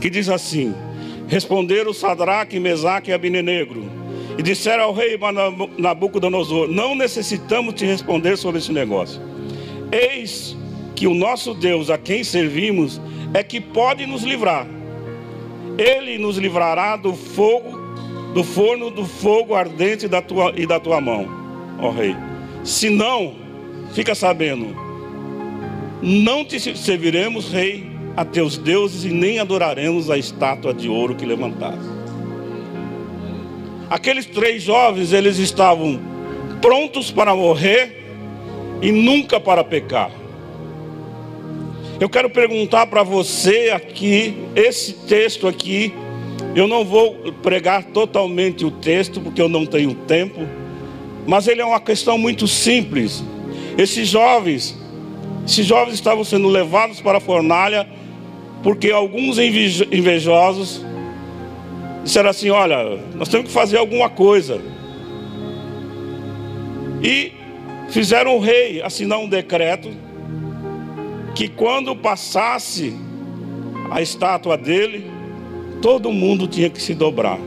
Que 0.00 0.10
diz 0.10 0.28
assim: 0.28 0.74
Responderam 1.26 1.92
Sadraque, 1.92 2.60
Mesaque 2.60 3.10
e 3.10 3.14
Abinenegro, 3.14 3.90
e 4.38 4.42
disseram 4.42 4.84
ao 4.84 4.92
rei 4.92 5.18
Nabucodonosor: 5.78 6.68
Não 6.68 6.94
necessitamos 6.94 7.74
te 7.74 7.84
responder 7.84 8.36
sobre 8.36 8.58
esse 8.58 8.72
negócio. 8.72 9.20
Eis 9.90 10.56
que 10.94 11.06
o 11.06 11.14
nosso 11.14 11.54
Deus, 11.54 11.90
a 11.90 11.98
quem 11.98 12.22
servimos, 12.22 13.00
é 13.32 13.42
que 13.42 13.60
pode 13.60 14.06
nos 14.06 14.22
livrar. 14.22 14.66
Ele 15.76 16.18
nos 16.18 16.36
livrará 16.36 16.96
do 16.96 17.14
fogo, 17.14 17.76
do 18.32 18.44
forno 18.44 18.90
do 18.90 19.04
fogo 19.04 19.54
ardente 19.54 20.06
da 20.06 20.22
tua, 20.22 20.52
e 20.56 20.66
da 20.66 20.78
tua 20.78 21.00
mão, 21.00 21.28
ó 21.80 21.90
rei. 21.90 22.14
Se 22.62 22.88
não, 22.88 23.43
fica 23.94 24.14
sabendo, 24.14 24.76
não 26.02 26.44
te 26.44 26.76
serviremos, 26.76 27.50
rei, 27.50 27.90
a 28.16 28.24
teus 28.24 28.58
deuses 28.58 29.04
e 29.04 29.08
nem 29.08 29.38
adoraremos 29.38 30.10
a 30.10 30.18
estátua 30.18 30.74
de 30.74 30.88
ouro 30.88 31.14
que 31.14 31.24
levantaste. 31.24 31.94
Aqueles 33.88 34.26
três 34.26 34.62
jovens, 34.62 35.12
eles 35.12 35.38
estavam 35.38 36.00
prontos 36.60 37.10
para 37.10 37.34
morrer 37.34 38.04
e 38.82 38.92
nunca 38.92 39.40
para 39.40 39.64
pecar. 39.64 40.10
Eu 42.00 42.08
quero 42.08 42.28
perguntar 42.28 42.86
para 42.88 43.02
você 43.02 43.70
aqui, 43.72 44.36
esse 44.56 44.92
texto 44.92 45.46
aqui, 45.46 45.94
eu 46.54 46.66
não 46.66 46.84
vou 46.84 47.32
pregar 47.42 47.84
totalmente 47.84 48.64
o 48.64 48.70
texto, 48.70 49.20
porque 49.20 49.40
eu 49.40 49.48
não 49.48 49.64
tenho 49.64 49.94
tempo, 49.94 50.40
mas 51.26 51.46
ele 51.46 51.60
é 51.60 51.64
uma 51.64 51.80
questão 51.80 52.18
muito 52.18 52.46
simples. 52.46 53.24
Esses 53.76 54.08
jovens, 54.08 54.76
esses 55.46 55.66
jovens 55.66 55.94
estavam 55.94 56.24
sendo 56.24 56.48
levados 56.48 57.00
para 57.00 57.18
a 57.18 57.20
fornalha 57.20 57.88
porque 58.62 58.90
alguns 58.90 59.38
invejosos 59.38 60.84
disseram 62.02 62.30
assim: 62.30 62.50
Olha, 62.50 62.98
nós 63.14 63.28
temos 63.28 63.48
que 63.48 63.52
fazer 63.52 63.76
alguma 63.76 64.08
coisa. 64.08 64.60
E 67.02 67.32
fizeram 67.90 68.36
o 68.36 68.40
rei 68.40 68.80
assinar 68.80 69.18
um 69.18 69.28
decreto 69.28 69.90
que 71.34 71.48
quando 71.48 71.94
passasse 71.94 72.94
a 73.90 74.00
estátua 74.00 74.56
dele, 74.56 75.04
todo 75.82 76.10
mundo 76.10 76.46
tinha 76.46 76.70
que 76.70 76.80
se 76.80 76.94
dobrar. 76.94 77.38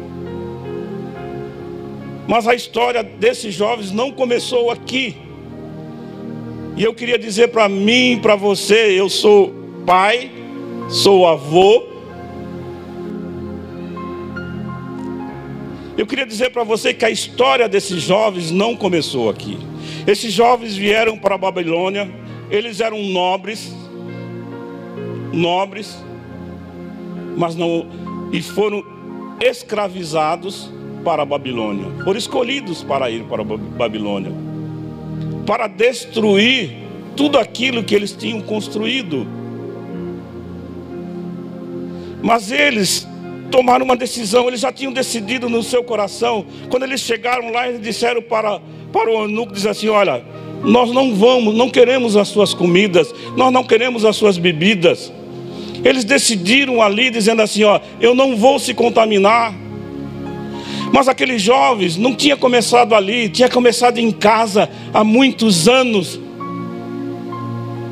Mas 2.28 2.48
a 2.48 2.54
história 2.54 3.02
desses 3.02 3.56
jovens 3.56 3.92
não 3.92 4.12
começou 4.12 4.70
aqui. 4.70 5.16
E 6.78 6.84
eu 6.84 6.94
queria 6.94 7.18
dizer 7.18 7.48
para 7.48 7.68
mim, 7.68 8.20
para 8.22 8.36
você, 8.36 8.92
eu 9.00 9.10
sou 9.10 9.52
pai, 9.84 10.30
sou 10.90 11.26
avô. 11.26 11.84
Eu 15.98 16.06
queria 16.06 16.26
dizer 16.26 16.52
para 16.52 16.64
você 16.64 16.94
que 16.94 17.04
a 17.04 17.10
história 17.10 17.68
desses 17.68 18.04
jovens 18.04 18.52
não 18.52 18.76
começou 18.76 19.28
aqui. 19.28 19.58
Esses 20.06 20.32
jovens 20.32 20.76
vieram 20.76 21.18
para 21.18 21.34
a 21.34 21.38
Babilônia, 21.40 22.14
eles 22.52 22.80
eram 22.80 23.02
nobres, 23.02 23.76
nobres, 25.34 25.98
mas 27.36 27.56
não 27.56 27.88
e 28.32 28.40
foram 28.40 28.84
escravizados 29.42 30.72
para 31.04 31.24
a 31.24 31.26
Babilônia. 31.26 32.04
Foram 32.04 32.20
escolhidos 32.20 32.84
para 32.84 33.10
ir 33.10 33.24
para 33.24 33.42
a 33.42 33.46
Babilônia. 33.46 34.32
Para 35.48 35.66
destruir 35.66 36.72
tudo 37.16 37.39
aquilo 37.39 37.84
que 37.84 37.96
eles 37.96 38.12
tinham 38.12 38.39
construído. 38.42 39.25
Mas 42.22 42.51
eles 42.51 43.08
tomaram 43.50 43.86
uma 43.86 43.96
decisão, 43.96 44.48
eles 44.48 44.60
já 44.60 44.72
tinham 44.72 44.94
decidido 44.94 45.50
no 45.50 45.63
seu 45.63 45.84
coração. 45.84 46.46
Quando 46.70 46.84
eles 46.84 47.01
chegaram 47.01 47.51
lá, 47.51 47.68
eles 47.68 47.82
disseram 47.82 48.22
para, 48.22 48.60
para 48.94 49.10
o 49.10 49.24
eunuco, 49.24 49.54
diz 49.54 49.66
assim, 49.66 49.89
olha, 49.89 50.24
nós 50.63 50.92
não 50.92 51.16
vamos, 51.16 51.56
não 51.56 51.70
queremos 51.70 52.16
as 52.16 52.27
suas 52.27 52.54
comidas, 52.54 53.13
nós 53.36 53.51
não 53.51 53.63
queremos 53.63 54.06
as 54.06 54.16
suas 54.16 54.38
bebidas. 54.38 55.12
Eles 55.84 56.04
decidiram 56.04 56.82
ali, 56.82 57.10
dizendo 57.10 57.42
assim: 57.42 57.63
Ó, 57.63 57.80
eu 58.01 58.16
não 58.16 58.36
vou 58.36 58.60
se 58.60 58.74
contaminar. 58.74 59.54
Mas 60.98 61.08
aqueles 61.08 61.44
jovens 61.44 61.96
não 61.96 62.16
tinha 62.16 62.36
começado 62.36 62.96
ali, 62.96 63.30
tinha 63.30 63.48
começado 63.48 64.00
em 64.00 64.10
casa 64.10 64.68
há 64.92 65.04
muitos 65.04 65.68
anos, 65.68 66.20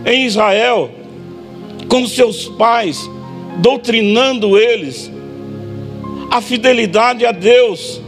em 0.03 0.25
Israel, 0.25 0.89
com 1.87 2.07
seus 2.07 2.47
pais, 2.47 3.07
doutrinando 3.59 4.57
eles 4.57 5.11
a 6.31 6.41
fidelidade 6.41 7.27
a 7.27 7.31
Deus. 7.31 8.01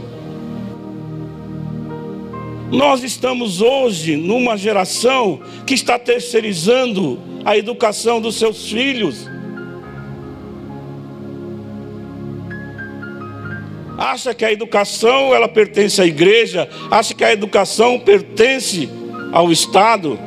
Nós 2.72 3.04
estamos 3.04 3.60
hoje 3.60 4.16
numa 4.16 4.56
geração 4.56 5.38
que 5.64 5.74
está 5.74 5.96
terceirizando 5.96 7.20
a 7.44 7.56
educação 7.56 8.20
dos 8.20 8.34
seus 8.34 8.68
filhos. 8.68 9.30
Acha 14.10 14.32
que 14.32 14.44
a 14.44 14.52
educação 14.52 15.34
ela 15.34 15.48
pertence 15.48 16.00
à 16.00 16.06
igreja, 16.06 16.68
acha 16.90 17.14
que 17.14 17.22
a 17.22 17.32
educação 17.32 17.98
pertence 17.98 18.88
ao 19.32 19.52
Estado. 19.52 20.18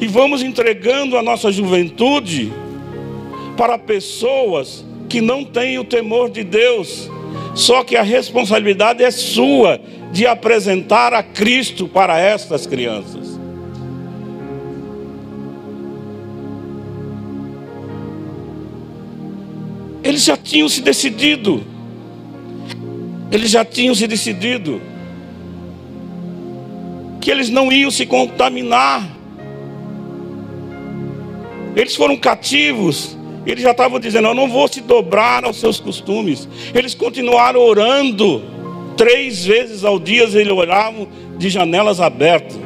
E 0.00 0.06
vamos 0.06 0.42
entregando 0.42 1.16
a 1.16 1.22
nossa 1.22 1.50
juventude 1.50 2.52
para 3.56 3.76
pessoas 3.76 4.84
que 5.08 5.20
não 5.20 5.44
têm 5.44 5.78
o 5.78 5.84
temor 5.84 6.30
de 6.30 6.44
Deus. 6.44 7.10
Só 7.56 7.82
que 7.82 7.96
a 7.96 8.02
responsabilidade 8.02 9.02
é 9.02 9.10
sua 9.10 9.80
de 10.12 10.24
apresentar 10.24 11.12
a 11.12 11.22
Cristo 11.22 11.88
para 11.88 12.16
estas 12.16 12.64
crianças. 12.64 13.27
Eles 20.18 20.26
já 20.26 20.36
tinham 20.36 20.68
se 20.68 20.80
decidido. 20.80 21.62
Eles 23.30 23.52
já 23.52 23.64
tinham 23.64 23.94
se 23.94 24.04
decidido 24.04 24.82
que 27.20 27.30
eles 27.30 27.48
não 27.48 27.70
iam 27.70 27.88
se 27.88 28.04
contaminar. 28.04 29.08
Eles 31.76 31.94
foram 31.94 32.16
cativos. 32.16 33.16
Eles 33.46 33.62
já 33.62 33.70
estavam 33.70 34.00
dizendo: 34.00 34.26
Eu 34.26 34.34
não 34.34 34.48
vou 34.48 34.66
se 34.66 34.80
dobrar 34.80 35.44
aos 35.44 35.60
seus 35.60 35.78
costumes. 35.78 36.48
Eles 36.74 36.96
continuaram 36.96 37.60
orando. 37.60 38.42
Três 38.96 39.44
vezes 39.44 39.84
ao 39.84 40.00
dia 40.00 40.24
eles 40.24 40.48
oravam 40.48 41.06
de 41.38 41.48
janelas 41.48 42.00
abertas. 42.00 42.58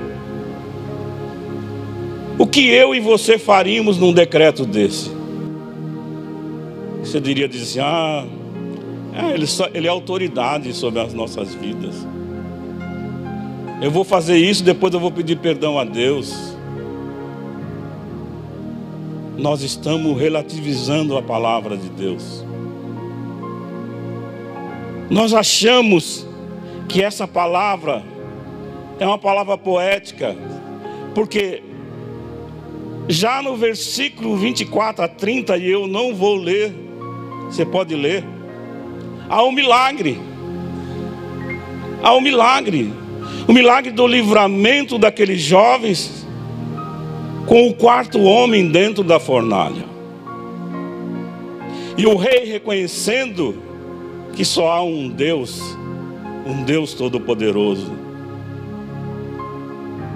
O 2.38 2.46
que 2.46 2.66
eu 2.70 2.94
e 2.94 3.00
você 3.00 3.36
faríamos 3.36 3.98
num 3.98 4.10
decreto 4.10 4.64
desse? 4.64 5.20
Você 7.12 7.20
diria 7.20 7.46
dizer 7.46 7.64
assim, 7.64 7.80
ah, 7.80 8.24
é, 9.12 9.34
ele, 9.34 9.46
só, 9.46 9.68
ele 9.74 9.86
é 9.86 9.90
autoridade 9.90 10.72
sobre 10.72 10.98
as 10.98 11.12
nossas 11.12 11.54
vidas. 11.54 11.94
Eu 13.82 13.90
vou 13.90 14.02
fazer 14.02 14.38
isso, 14.38 14.64
depois 14.64 14.94
eu 14.94 14.98
vou 14.98 15.12
pedir 15.12 15.36
perdão 15.36 15.78
a 15.78 15.84
Deus. 15.84 16.56
Nós 19.36 19.60
estamos 19.60 20.18
relativizando 20.18 21.14
a 21.14 21.20
palavra 21.20 21.76
de 21.76 21.90
Deus. 21.90 22.42
Nós 25.10 25.34
achamos 25.34 26.26
que 26.88 27.02
essa 27.02 27.28
palavra 27.28 28.02
é 28.98 29.06
uma 29.06 29.18
palavra 29.18 29.58
poética, 29.58 30.34
porque 31.14 31.62
já 33.06 33.42
no 33.42 33.54
versículo 33.54 34.34
24 34.34 35.04
a 35.04 35.08
30, 35.08 35.58
e 35.58 35.68
eu 35.68 35.86
não 35.86 36.14
vou 36.14 36.36
ler, 36.36 36.81
você 37.52 37.66
pode 37.66 37.94
ler. 37.94 38.24
Há 39.28 39.44
um 39.44 39.52
milagre. 39.52 40.18
Há 42.02 42.14
um 42.14 42.20
milagre. 42.20 42.90
O 43.46 43.52
milagre 43.52 43.92
do 43.92 44.06
livramento 44.06 44.98
daqueles 44.98 45.42
jovens 45.42 46.26
com 47.46 47.68
o 47.68 47.74
quarto 47.74 48.22
homem 48.22 48.68
dentro 48.68 49.04
da 49.04 49.20
fornalha. 49.20 49.84
E 51.98 52.06
o 52.06 52.16
rei 52.16 52.46
reconhecendo 52.46 53.62
que 54.32 54.46
só 54.46 54.72
há 54.72 54.82
um 54.82 55.10
Deus, 55.10 55.60
um 56.46 56.64
Deus 56.64 56.94
todo-poderoso. 56.94 57.92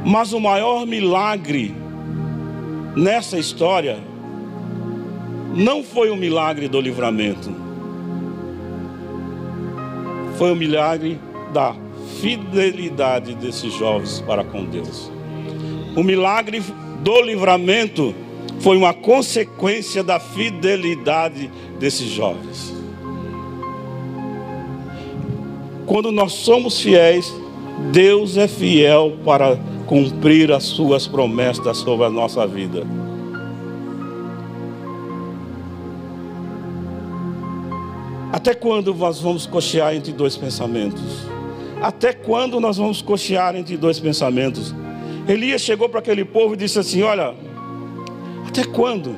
Mas 0.06 0.32
o 0.32 0.40
maior 0.40 0.86
milagre 0.86 1.74
nessa 2.96 3.38
história 3.38 3.98
não 5.56 5.82
foi 5.82 6.10
o 6.10 6.16
milagre 6.16 6.68
do 6.68 6.78
livramento, 6.78 7.50
foi 10.36 10.52
o 10.52 10.56
milagre 10.56 11.18
da 11.50 11.74
fidelidade 12.20 13.34
desses 13.34 13.72
jovens 13.72 14.20
para 14.20 14.44
com 14.44 14.66
Deus. 14.66 15.10
O 15.96 16.02
milagre 16.02 16.62
do 17.02 17.22
livramento 17.22 18.14
foi 18.60 18.76
uma 18.76 18.92
consequência 18.92 20.04
da 20.04 20.20
fidelidade 20.20 21.50
desses 21.78 22.10
jovens. 22.10 22.74
Quando 25.86 26.12
nós 26.12 26.32
somos 26.32 26.78
fiéis, 26.78 27.32
Deus 27.92 28.36
é 28.36 28.46
fiel 28.46 29.16
para 29.24 29.56
cumprir 29.86 30.52
as 30.52 30.64
suas 30.64 31.06
promessas 31.06 31.78
sobre 31.78 32.04
a 32.04 32.10
nossa 32.10 32.46
vida. 32.46 33.05
Até 38.46 38.54
quando 38.54 38.94
nós 38.94 39.20
vamos 39.20 39.44
cochear 39.44 39.92
entre 39.92 40.12
dois 40.12 40.36
pensamentos? 40.36 41.02
Até 41.82 42.12
quando 42.12 42.60
nós 42.60 42.76
vamos 42.76 43.02
cochear 43.02 43.56
entre 43.56 43.76
dois 43.76 43.98
pensamentos? 43.98 44.72
Elias 45.26 45.62
chegou 45.62 45.88
para 45.88 45.98
aquele 45.98 46.24
povo 46.24 46.54
e 46.54 46.56
disse 46.56 46.78
assim: 46.78 47.02
Olha, 47.02 47.34
até 48.46 48.62
quando? 48.62 49.16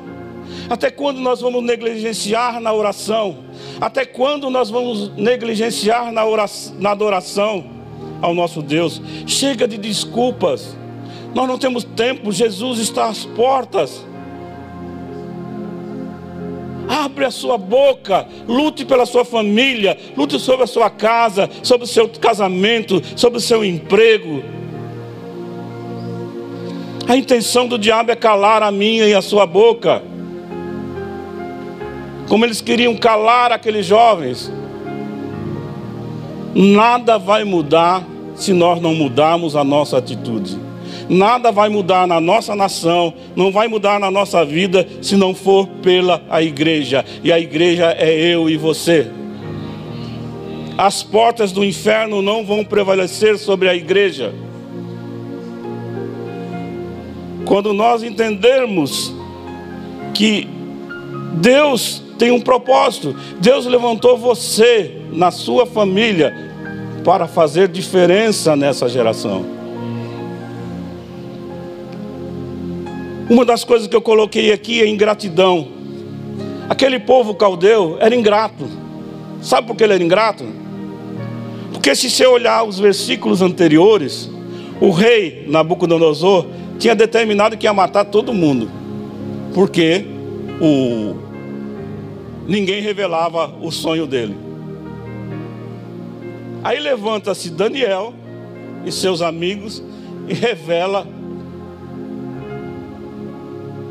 Até 0.71 0.91
quando 0.91 1.21
nós 1.21 1.43
vamos 1.43 1.63
negligenciar 1.63 2.59
na 2.59 2.73
oração? 2.73 3.45
Até 3.79 4.07
quando 4.07 4.49
nós 4.49 4.71
vamos 4.71 5.15
negligenciar 5.15 6.11
na, 6.11 6.25
oração, 6.25 6.75
na 6.79 6.93
adoração 6.93 7.67
ao 8.23 8.33
nosso 8.33 8.63
Deus? 8.63 8.99
Chega 9.27 9.69
de 9.69 9.77
desculpas. 9.77 10.75
Nós 11.35 11.47
não 11.47 11.59
temos 11.59 11.85
tempo, 11.85 12.33
Jesus 12.33 12.79
está 12.79 13.11
às 13.11 13.27
portas. 13.27 14.03
Abre 16.89 17.27
a 17.27 17.31
sua 17.31 17.59
boca, 17.59 18.27
lute 18.49 18.85
pela 18.85 19.05
sua 19.05 19.25
família, 19.25 19.99
lute 20.17 20.39
sobre 20.39 20.65
a 20.65 20.67
sua 20.67 20.89
casa, 20.89 21.49
sobre 21.63 21.85
o 21.85 21.89
seu 21.89 22.09
casamento, 22.09 23.03
sobre 23.15 23.39
o 23.39 23.43
seu 23.43 23.63
emprego. 23.63 24.43
A 27.07 27.17
intenção 27.17 27.67
do 27.67 27.79
diabo 27.79 28.11
é 28.11 28.17
calar 28.17 28.63
a 28.63 28.71
minha 28.71 29.07
e 29.07 29.15
a 29.15 29.23
sua 29.23 29.47
boca. 29.47 30.03
Como 32.29 32.45
eles 32.45 32.61
queriam 32.61 32.97
calar 32.97 33.53
aqueles 33.53 33.87
jovens. 33.87 34.53
Nada 36.55 37.19
vai 37.19 37.45
mudar 37.45 38.05
se 38.35 38.53
nós 38.53 38.81
não 38.81 38.95
mudarmos 38.95 39.57
a 39.57 39.65
nossa 39.65 39.99
atitude. 39.99 40.68
Nada 41.09 41.51
vai 41.51 41.69
mudar 41.69 42.07
na 42.07 42.21
nossa 42.21 42.55
nação, 42.55 43.15
não 43.35 43.51
vai 43.51 43.67
mudar 43.67 43.99
na 43.99 44.11
nossa 44.11 44.45
vida 44.45 44.87
se 45.01 45.17
não 45.17 45.35
for 45.35 45.67
pela 45.83 46.23
a 46.29 46.43
igreja. 46.43 47.05
E 47.25 47.33
a 47.33 47.41
igreja 47.41 47.97
é 47.99 48.15
eu 48.15 48.51
e 48.51 48.57
você. 48.57 49.11
As 50.77 51.03
portas 51.03 51.51
do 51.51 51.65
inferno 51.65 52.21
não 52.21 52.45
vão 52.45 52.65
prevalecer 52.65 53.39
sobre 53.39 53.69
a 53.69 53.75
igreja. 53.75 54.33
Quando 57.47 57.73
nós 57.73 58.03
entendermos 58.03 59.13
que 60.13 60.47
Deus 61.35 62.03
tem 62.19 62.31
um 62.31 62.41
propósito, 62.41 63.17
Deus 63.41 63.65
levantou 63.65 64.19
você 64.19 65.01
na 65.11 65.31
sua 65.31 65.65
família 65.65 66.35
para 67.03 67.27
fazer 67.27 67.69
diferença 67.69 68.55
nessa 68.55 68.89
geração. 68.89 69.58
Uma 73.29 73.45
das 73.45 73.63
coisas 73.63 73.87
que 73.87 73.95
eu 73.95 74.01
coloquei 74.01 74.53
aqui 74.53 74.81
é 74.81 74.89
ingratidão. 74.89 75.69
Aquele 76.69 76.99
povo 76.99 77.35
caldeu 77.35 77.99
era 78.01 78.15
ingrato. 78.15 78.67
Sabe 79.43 79.67
por 79.67 79.77
que 79.77 79.85
ele 79.85 79.93
era 79.93 80.03
ingrato? 80.03 80.45
Porque 81.73 81.95
se 81.95 82.11
você 82.11 82.27
olhar 82.27 82.65
os 82.65 82.79
versículos 82.79 83.43
anteriores, 83.43 84.31
o 84.81 84.91
rei 84.91 85.45
Nabucodonosor 85.47 86.47
tinha 86.79 86.95
determinado 86.95 87.57
que 87.57 87.67
ia 87.67 87.73
matar 87.75 88.07
todo 88.07 88.33
mundo. 88.33 88.71
Porque 89.53 90.07
o 90.61 91.17
ninguém 92.47 92.81
revelava 92.81 93.55
o 93.61 93.71
sonho 93.71 94.07
dele. 94.07 94.35
Aí 96.65 96.81
levanta-se 96.81 97.51
Daniel 97.51 98.15
e 98.87 98.91
seus 98.91 99.21
amigos 99.21 99.83
e 100.27 100.33
revela 100.33 101.07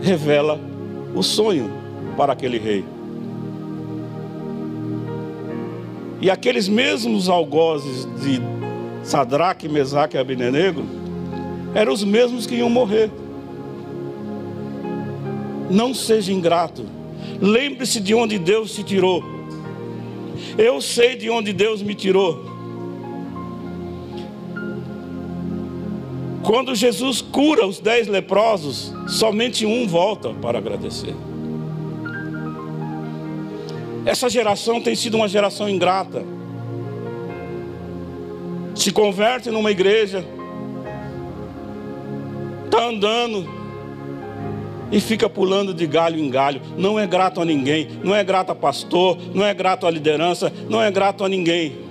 revela 0.01 0.60
o 1.15 1.23
sonho 1.23 1.69
para 2.15 2.33
aquele 2.33 2.57
rei. 2.57 2.83
E 6.19 6.31
aqueles 6.31 6.67
mesmos 6.67 7.29
algozes 7.29 8.05
de 8.21 8.41
Sadraque, 9.03 9.69
Mesaque 9.69 10.17
e 10.17 10.19
Abednego 10.19 10.83
eram 11.75 11.93
os 11.93 12.03
mesmos 12.03 12.47
que 12.47 12.55
iam 12.55 12.69
morrer. 12.69 13.12
Não 15.69 15.93
seja 15.93 16.31
ingrato. 16.31 16.86
Lembre-se 17.39 17.99
de 17.99 18.15
onde 18.15 18.39
Deus 18.39 18.73
te 18.73 18.83
tirou. 18.83 19.23
Eu 20.57 20.81
sei 20.81 21.15
de 21.15 21.29
onde 21.29 21.53
Deus 21.53 21.83
me 21.83 21.93
tirou. 21.93 22.56
Quando 26.47 26.73
Jesus 26.73 27.21
cura 27.21 27.67
os 27.67 27.77
dez 27.77 28.07
leprosos, 28.07 28.93
somente 29.05 29.65
um 29.65 29.86
volta 29.86 30.29
para 30.29 30.57
agradecer. 30.57 31.13
Essa 34.05 34.29
geração 34.29 34.79
tem 34.79 34.95
sido 34.95 35.17
uma 35.17 35.27
geração 35.27 35.67
ingrata. 35.67 36.23
Se 38.73 38.93
converte 38.93 39.51
numa 39.51 39.71
igreja, 39.71 40.23
está 42.63 42.86
andando 42.86 43.45
e 44.89 45.01
fica 45.01 45.27
pulando 45.27 45.73
de 45.73 45.86
galho 45.86 46.17
em 46.17 46.29
galho. 46.29 46.62
Não 46.77 46.97
é 46.97 47.05
grato 47.05 47.41
a 47.41 47.45
ninguém, 47.45 47.89
não 48.01 48.15
é 48.15 48.23
grato 48.23 48.53
a 48.53 48.55
pastor, 48.55 49.17
não 49.33 49.43
é 49.43 49.53
grato 49.53 49.86
à 49.86 49.91
liderança, 49.91 50.49
não 50.69 50.81
é 50.81 50.89
grato 50.89 51.25
a 51.25 51.27
ninguém. 51.27 51.87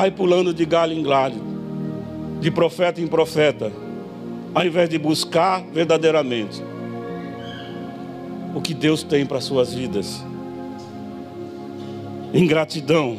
Vai 0.00 0.10
pulando 0.10 0.54
de 0.54 0.64
galho 0.64 0.94
em 0.94 1.02
galho, 1.02 1.42
de 2.40 2.50
profeta 2.50 3.02
em 3.02 3.06
profeta 3.06 3.70
ao 4.54 4.64
invés 4.64 4.88
de 4.88 4.96
buscar 4.96 5.62
verdadeiramente 5.62 6.62
o 8.54 8.62
que 8.62 8.72
Deus 8.72 9.02
tem 9.02 9.26
para 9.26 9.42
suas 9.42 9.74
vidas. 9.74 10.24
Ingratidão. 12.32 13.18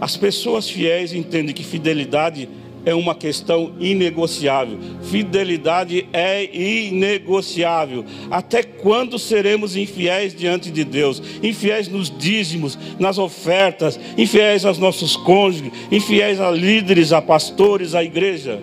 As 0.00 0.16
pessoas 0.16 0.68
fiéis 0.68 1.12
entendem 1.12 1.54
que 1.54 1.62
fidelidade 1.62 2.42
é 2.42 2.48
uma 2.94 3.16
questão 3.16 3.72
inegociável. 3.80 4.78
Fidelidade 5.02 6.08
é 6.12 6.44
inegociável. 6.54 8.04
Até 8.30 8.62
quando 8.62 9.18
seremos 9.18 9.76
infiéis 9.76 10.32
diante 10.32 10.70
de 10.70 10.84
Deus? 10.84 11.20
Infiéis 11.42 11.88
nos 11.88 12.16
dízimos, 12.16 12.78
nas 12.96 13.18
ofertas, 13.18 13.98
infiéis 14.16 14.64
aos 14.64 14.78
nossos 14.78 15.16
cônjuges, 15.16 15.72
infiéis 15.90 16.40
a 16.40 16.48
líderes, 16.50 17.12
a 17.12 17.20
pastores, 17.20 17.92
a 17.92 18.04
igreja. 18.04 18.62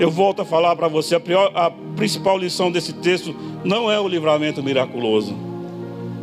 Eu 0.00 0.10
volto 0.10 0.42
a 0.42 0.44
falar 0.44 0.74
para 0.74 0.88
você, 0.88 1.14
a, 1.14 1.20
pior, 1.20 1.52
a 1.54 1.70
principal 1.70 2.36
lição 2.36 2.72
desse 2.72 2.92
texto 2.92 3.34
não 3.64 3.90
é 3.90 3.98
o 4.00 4.08
livramento 4.08 4.62
miraculoso, 4.62 5.34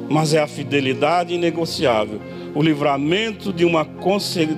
mas 0.10 0.34
é 0.34 0.42
a 0.42 0.48
fidelidade 0.48 1.34
inegociável 1.34 2.20
o 2.56 2.62
livramento 2.62 3.52
de 3.52 3.66
uma 3.66 3.86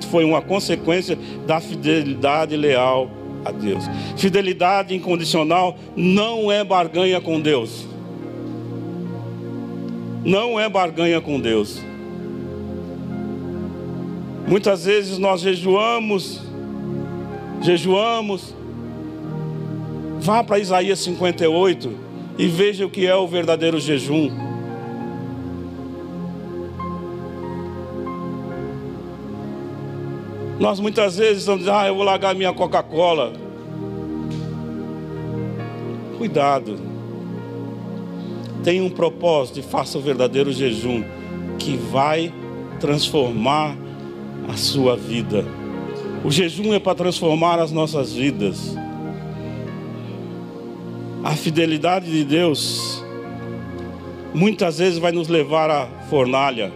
foi 0.07 0.25
uma 0.25 0.41
consequência 0.41 1.17
da 1.45 1.59
fidelidade 1.59 2.55
leal 2.55 3.09
a 3.45 3.51
Deus. 3.51 3.83
Fidelidade 4.17 4.95
incondicional 4.95 5.77
não 5.95 6.51
é 6.51 6.63
barganha 6.63 7.21
com 7.21 7.39
Deus. 7.39 7.87
Não 10.23 10.59
é 10.59 10.67
barganha 10.67 11.21
com 11.21 11.39
Deus. 11.39 11.79
Muitas 14.47 14.85
vezes 14.85 15.17
nós 15.17 15.41
jejuamos, 15.41 16.41
jejuamos. 17.61 18.53
Vá 20.19 20.43
para 20.43 20.59
Isaías 20.59 20.99
58 20.99 21.91
e 22.37 22.47
veja 22.47 22.85
o 22.85 22.89
que 22.89 23.05
é 23.05 23.15
o 23.15 23.27
verdadeiro 23.27 23.79
jejum. 23.79 24.44
Nós 30.59 30.79
muitas 30.79 31.17
vezes 31.17 31.39
estamos 31.39 31.61
dizendo, 31.61 31.77
ah, 31.77 31.87
eu 31.87 31.95
vou 31.95 32.03
largar 32.03 32.33
minha 32.33 32.53
Coca-Cola. 32.53 33.33
Cuidado. 36.17 36.79
Tenha 38.63 38.81
um 38.81 38.89
propósito 38.89 39.59
e 39.59 39.61
faça 39.61 39.97
o 39.97 40.01
verdadeiro 40.01 40.51
jejum 40.53 41.03
que 41.59 41.75
vai 41.75 42.33
transformar 42.79 43.75
a 44.47 44.55
sua 44.55 44.95
vida. 44.95 45.45
O 46.23 46.31
jejum 46.31 46.73
é 46.73 46.79
para 46.79 46.95
transformar 46.95 47.59
as 47.59 47.71
nossas 47.71 48.13
vidas. 48.13 48.75
A 51.21 51.31
fidelidade 51.31 52.09
de 52.09 52.23
Deus 52.23 53.03
muitas 54.33 54.77
vezes 54.77 54.99
vai 54.99 55.11
nos 55.11 55.27
levar 55.27 55.69
à 55.69 55.87
fornalha, 56.09 56.71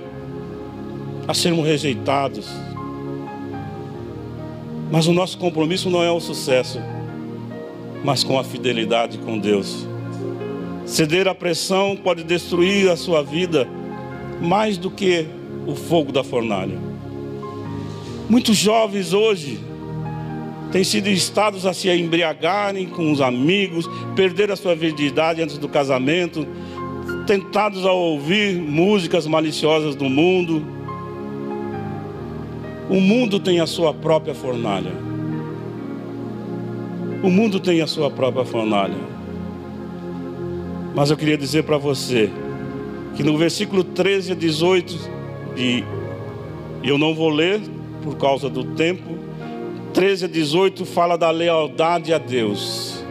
a 1.28 1.34
sermos 1.34 1.66
rejeitados 1.66 2.69
mas 4.92 5.08
o 5.08 5.14
nosso 5.14 5.38
compromisso 5.38 5.90
não 5.90 6.04
é 6.04 6.12
o 6.12 6.20
sucesso, 6.20 6.80
mas 8.04 8.24
com 8.24 8.40
a 8.40 8.44
fidelidade 8.44 9.18
com 9.20 9.38
Deus. 9.38 9.88
Ceder 10.86 11.28
à 11.28 11.36
pressão 11.36 11.96
pode 11.96 12.24
destruir 12.24 12.90
a 12.90 12.98
sua 12.98 13.22
vida 13.22 13.68
mais 14.42 14.78
do 14.78 14.90
que 14.90 15.28
o 15.68 15.76
fogo 15.76 16.12
da 16.12 16.24
fornalha. 16.24 16.78
Muitos 18.28 18.58
jovens 18.58 19.14
hoje 19.14 19.60
têm 20.72 20.84
sido 20.84 21.10
instados 21.10 21.66
a 21.66 21.74
se 21.74 21.90
embriagarem 21.90 22.88
com 22.88 23.12
os 23.12 23.22
amigos, 23.22 23.90
perder 24.16 24.52
a 24.52 24.56
sua 24.56 24.76
virgindade 24.76 25.42
antes 25.42 25.58
do 25.58 25.68
casamento, 25.68 26.48
tentados 27.28 27.86
a 27.86 27.92
ouvir 27.92 28.56
músicas 28.56 29.28
maliciosas 29.28 29.96
do 29.96 30.10
mundo, 30.10 30.66
o 32.90 33.00
mundo 33.00 33.40
tem 33.40 33.60
a 33.60 33.68
sua 33.68 33.94
própria 33.94 34.34
fornalha. 34.34 34.92
O 37.22 37.30
mundo 37.30 37.60
tem 37.60 37.82
a 37.82 37.88
sua 37.88 38.10
própria 38.10 38.44
fornalha. 38.44 38.98
Mas 40.96 41.12
eu 41.12 41.18
queria 41.18 41.38
dizer 41.38 41.64
para 41.64 41.78
você 41.78 42.32
que 43.16 43.24
no 43.24 43.38
versículo 43.38 43.84
13 43.84 44.32
a 44.32 44.36
18, 44.36 44.98
e 45.56 45.84
eu 46.84 46.98
não 46.98 47.14
vou 47.14 47.30
ler 47.30 47.62
por 48.02 48.18
causa 48.18 48.50
do 48.50 48.64
tempo, 48.64 49.18
13 49.94 50.26
a 50.26 50.28
18 50.28 50.86
fala 50.86 51.16
da 51.16 51.30
lealdade 51.30 52.12
a 52.12 52.18
Deus. 52.18 53.04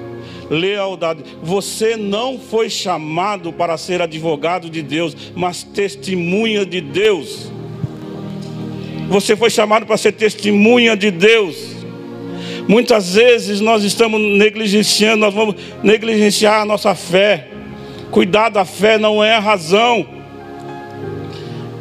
Lealdade. 0.51 1.23
Você 1.43 1.97
não 1.97 2.39
foi 2.39 2.69
chamado 2.69 3.53
para 3.53 3.77
ser 3.77 4.03
advogado 4.03 4.69
de 4.69 4.83
Deus, 4.83 5.15
mas 5.37 5.63
testemunha 5.63 6.67
de 6.67 6.81
Deus. 6.81 7.53
Você 9.09 9.35
foi 9.35 9.49
chamado 9.49 9.87
para 9.87 9.97
ser 9.97 10.13
testemunha 10.13 10.97
de 10.97 11.11
Deus. 11.11 11.57
Muitas 12.69 13.15
vezes 13.15 13.61
nós 13.61 13.83
estamos 13.83 14.21
negligenciando, 14.21 15.17
nós 15.17 15.33
vamos 15.33 15.55
negligenciar 15.83 16.61
a 16.61 16.65
nossa 16.67 16.95
fé. 16.95 17.49
Cuidar 18.11 18.51
da 18.51 18.67
fé 18.67 18.99
não 18.99 19.25
é 19.25 19.35
a 19.35 19.41
razão. 19.41 20.07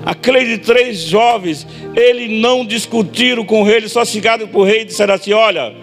Aqueles 0.05 0.59
três 0.59 0.99
jovens, 0.99 1.67
eles 1.93 2.29
não 2.41 2.65
discutiram 2.65 3.43
com 3.43 3.61
o 3.61 3.65
rei, 3.65 3.75
eles 3.75 3.91
só 3.91 4.05
chegaram 4.05 4.47
para 4.47 4.59
o 4.59 4.63
rei 4.63 4.83
e 4.83 4.85
disseram 4.85 5.15
assim: 5.15 5.33
Olha, 5.33 5.75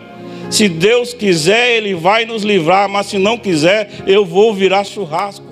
se 0.48 0.66
Deus 0.66 1.12
quiser, 1.12 1.76
Ele 1.76 1.94
vai 1.94 2.24
nos 2.24 2.42
livrar, 2.42 2.88
mas 2.88 3.08
se 3.08 3.18
não 3.18 3.36
quiser, 3.36 3.90
eu 4.06 4.24
vou 4.24 4.54
virar 4.54 4.84
churrasco. 4.84 5.44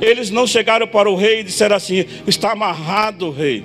Eles 0.00 0.30
não 0.30 0.48
chegaram 0.48 0.88
para 0.88 1.08
o 1.08 1.14
rei 1.14 1.40
e 1.40 1.44
disseram 1.44 1.76
assim: 1.76 2.04
Está 2.26 2.50
amarrado, 2.50 3.30
rei. 3.30 3.62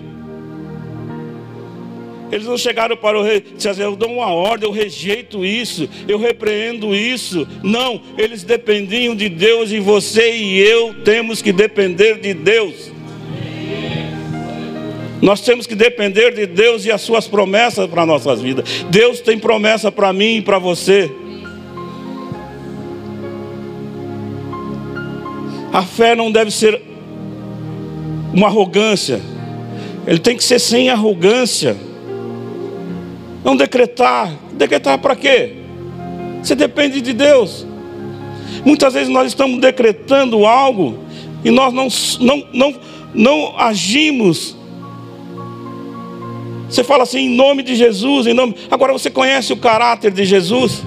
Eles 2.32 2.46
não 2.46 2.58
chegaram 2.58 2.98
para 2.98 3.18
o 3.18 3.24
rei, 3.24 3.42
disseram, 3.56 3.92
eu 3.92 3.96
dou 3.96 4.12
uma 4.12 4.28
ordem, 4.28 4.68
eu 4.68 4.74
rejeito 4.74 5.46
isso, 5.46 5.90
eu 6.08 6.18
repreendo 6.18 6.94
isso. 6.94 7.48
Não, 7.64 8.02
eles 8.18 8.44
dependiam 8.44 9.16
de 9.16 9.30
Deus 9.30 9.72
e 9.72 9.80
você 9.80 10.36
e 10.36 10.60
eu 10.60 10.94
temos 11.06 11.42
que 11.42 11.54
depender 11.54 12.20
de 12.20 12.34
Deus. 12.34 12.92
Nós 15.22 15.42
temos 15.42 15.66
que 15.66 15.74
depender 15.74 16.34
de 16.34 16.46
Deus 16.46 16.86
e 16.86 16.92
as 16.92 17.02
suas 17.02 17.28
promessas 17.28 17.90
para 17.90 18.06
nossas 18.06 18.42
vidas. 18.42 18.86
Deus 18.90 19.20
tem 19.20 19.40
promessa 19.40 19.92
para 19.92 20.12
mim 20.14 20.38
e 20.38 20.42
para 20.42 20.60
você. 20.60 21.10
A 25.74 25.84
fé 25.84 26.16
não 26.16 26.32
deve 26.32 26.52
ser 26.52 26.82
uma 28.34 28.48
arrogância. 28.48 29.20
Ele 30.06 30.20
tem 30.20 30.38
que 30.38 30.44
ser 30.44 30.60
sem 30.60 30.90
arrogância. 30.90 31.87
Não 33.48 33.56
decretar. 33.56 34.30
Decretar 34.52 35.00
para 35.00 35.16
quê? 35.16 35.54
Você 36.44 36.54
depende 36.54 37.00
de 37.00 37.14
Deus. 37.14 37.66
Muitas 38.66 38.94
vezes 38.94 39.08
nós 39.08 39.28
estamos 39.28 39.62
decretando 39.62 40.46
algo 40.46 41.00
e 41.46 41.50
nós 41.50 41.74
não, 41.74 41.88
não, 42.20 42.48
não, 42.54 42.76
não 43.14 43.58
agimos 43.58 44.58
você 46.70 46.84
fala 46.84 47.04
assim, 47.04 47.20
em 47.20 47.30
nome 47.30 47.64
de 47.64 47.76
Jesus, 47.76 48.28
em 48.28 48.34
nome. 48.34 48.56
Agora 48.70 48.92
você 48.92 49.10
conhece 49.10 49.54
o 49.54 49.58
caráter 49.58 50.12
de 50.12 50.26
Jesus? 50.26 50.84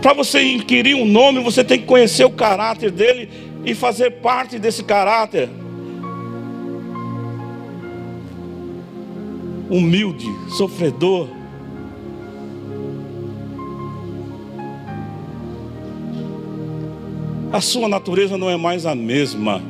Para 0.00 0.12
você 0.12 0.42
inquirir 0.42 0.94
um 0.94 1.04
nome, 1.04 1.40
você 1.40 1.64
tem 1.64 1.80
que 1.80 1.86
conhecer 1.86 2.24
o 2.24 2.30
caráter 2.30 2.90
dele 2.90 3.28
e 3.64 3.74
fazer 3.74 4.12
parte 4.12 4.58
desse 4.58 4.84
caráter. 4.84 5.48
Humilde, 9.76 10.28
sofredor. 10.56 11.28
A 17.52 17.60
sua 17.60 17.88
natureza 17.88 18.38
não 18.38 18.48
é 18.48 18.56
mais 18.56 18.86
a 18.86 18.94
mesma. 18.94 19.60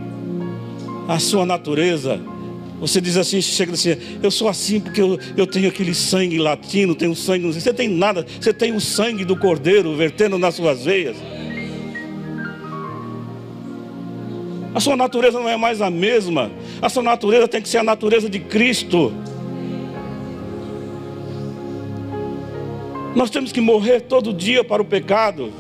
A 1.09 1.19
sua 1.19 1.47
natureza 1.47 2.21
você 2.81 3.01
diz 3.01 3.17
assim, 3.17 3.41
chega 3.41 3.73
assim, 3.73 3.97
eu 4.23 4.31
sou 4.31 4.47
assim 4.47 4.79
porque 4.79 5.01
eu, 5.01 5.19
eu 5.39 5.47
tenho 5.47 5.69
aquele 5.69 5.95
sangue 5.95 6.39
latino, 6.39 6.95
tenho 6.95 7.17
sangue. 7.17 7.51
Você 7.51 7.73
tem 7.73 7.89
nada, 7.89 8.27
você 8.39 8.53
tem 8.53 8.75
o 8.75 8.81
sangue 8.81 9.25
do 9.25 9.37
cordeiro 9.37 9.97
vertendo 9.97 10.37
nas 10.39 10.57
suas 10.57 10.85
veias. 10.85 11.17
A 14.75 14.81
sua 14.81 14.97
natureza 14.97 15.41
não 15.41 15.49
é 15.49 15.57
mais 15.57 15.81
a 15.81 15.89
mesma. 15.89 16.51
A 16.83 16.91
sua 16.91 17.03
natureza 17.03 17.49
tem 17.49 17.63
que 17.63 17.71
ser 17.71 17.79
a 17.79 17.83
natureza 17.83 18.29
de 18.29 18.41
Cristo. 18.41 19.15
Nós 23.15 23.31
temos 23.31 23.53
que 23.53 23.61
morrer 23.61 24.01
todo 24.01 24.33
dia 24.33 24.65
para 24.65 24.83
o 24.83 24.85
pecado. 24.85 25.53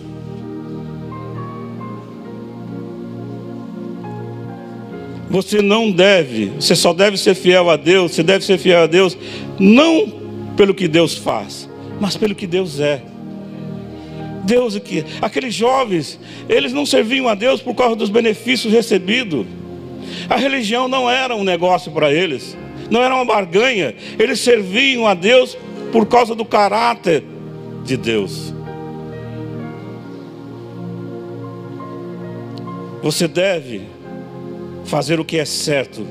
Você 5.31 5.63
não 5.63 5.91
deve, 5.91 6.47
você 6.61 6.75
só 6.75 6.93
deve 6.93 7.17
ser 7.17 7.35
fiel 7.35 7.71
a 7.71 7.77
Deus, 7.77 8.13
você 8.13 8.23
deve 8.23 8.45
ser 8.45 8.59
fiel 8.59 8.83
a 8.83 8.87
Deus, 8.87 9.17
não 9.59 10.13
pelo 10.57 10.75
que 10.75 10.87
Deus 10.87 11.17
faz, 11.17 11.69
mas 12.01 12.17
pelo 12.17 12.35
que 12.35 12.47
Deus 12.47 12.79
é. 12.79 13.03
Deus 14.45 14.77
aqui, 14.77 15.05
aqueles 15.23 15.55
jovens, 15.55 16.21
eles 16.49 16.73
não 16.73 16.85
serviam 16.85 17.29
a 17.29 17.35
Deus 17.35 17.61
por 17.61 17.75
causa 17.75 17.97
dos 17.97 18.11
benefícios 18.11 18.73
recebidos. 18.73 19.47
A 20.29 20.37
religião 20.37 20.87
não 20.87 21.11
era 21.11 21.35
um 21.35 21.43
negócio 21.43 21.91
para 21.91 22.13
eles, 22.13 22.57
não 22.91 23.03
era 23.03 23.15
uma 23.15 23.25
barganha. 23.25 23.95
Eles 24.19 24.39
serviam 24.41 25.07
a 25.07 25.15
Deus 25.15 25.57
por 25.91 26.07
causa 26.07 26.35
do 26.35 26.45
caráter 26.45 27.25
de 27.85 27.97
Deus. 27.97 28.53
Você 33.03 33.29
deve 33.29 33.83
fazer 34.87 35.21
o 35.21 35.25
que 35.25 35.39
é 35.39 35.45
certo 35.45 36.07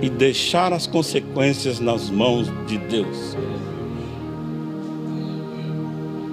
e 0.00 0.08
deixar 0.08 0.72
as 0.72 0.86
consequências 0.86 1.80
nas 1.80 2.08
mãos 2.08 2.48
de 2.66 2.78
Deus. 2.78 3.36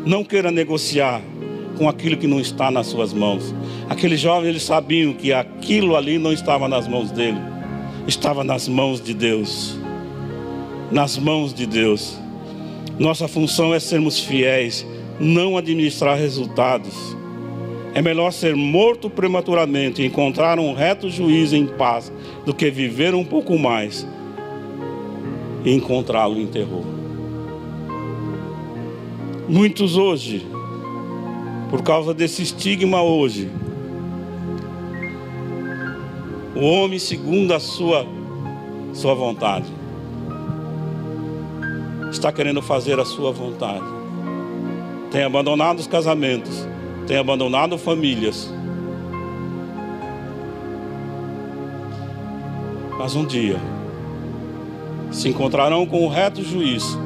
Não 0.06 0.24
queira 0.24 0.52
negociar 0.52 1.22
com 1.78 1.88
aquilo 1.88 2.18
que 2.18 2.28
não 2.28 2.40
está 2.40 2.70
nas 2.70 2.88
suas 2.88 3.14
mãos. 3.14 3.54
Aqueles 3.90 4.20
jovens 4.20 4.50
eles 4.50 4.64
sabiam 4.64 5.14
que 5.14 5.34
aquilo 5.34 5.96
ali 5.96 6.20
não 6.20 6.34
estava 6.34 6.68
nas 6.68 6.88
mãos 6.88 7.10
dele, 7.10 7.40
estava 8.08 8.44
nas 8.44 8.68
mãos 8.68 9.02
de 9.02 9.14
Deus. 9.14 9.78
Nas 10.92 11.18
mãos 11.18 11.54
de 11.54 11.66
Deus. 11.66 12.20
Nossa 13.00 13.30
função 13.30 13.74
é 13.74 13.80
sermos 13.80 14.20
fiéis, 14.20 14.86
não 15.18 15.56
administrar 15.56 16.18
resultados. 16.18 17.16
É 17.94 18.02
melhor 18.02 18.32
ser 18.32 18.58
morto 18.58 19.10
prematuramente 19.10 20.02
e 20.02 20.06
encontrar 20.06 20.60
um 20.60 20.74
reto 20.74 21.10
juiz 21.10 21.54
em 21.54 21.66
paz 21.66 22.12
do 22.46 22.54
que 22.54 22.70
viver 22.70 23.16
um 23.16 23.24
pouco 23.24 23.58
mais 23.58 24.06
e 25.64 25.74
encontrá-lo 25.74 26.38
em 26.38 26.46
terror. 26.46 26.84
Muitos 29.48 29.96
hoje, 29.96 30.46
por 31.70 31.82
causa 31.82 32.14
desse 32.14 32.44
estigma 32.44 33.02
hoje, 33.02 33.50
o 36.54 36.66
homem 36.66 37.00
segundo 37.00 37.54
a 37.54 37.62
sua 37.62 38.06
sua 38.92 39.14
vontade 39.14 39.79
está 42.20 42.32
querendo 42.34 42.62
fazer 42.62 43.00
a 43.00 43.06
sua 43.06 43.32
vontade. 43.32 43.86
Tem 45.10 45.24
abandonado 45.24 45.80
os 45.80 45.88
casamentos, 45.88 46.68
tem 47.08 47.18
abandonado 47.18 47.78
famílias. 47.78 48.54
Mas 52.98 53.16
um 53.16 53.26
dia 53.26 53.58
se 55.12 55.30
encontrarão 55.30 55.86
com 55.86 56.06
o 56.06 56.10
reto 56.10 56.44
juiz. 56.44 56.98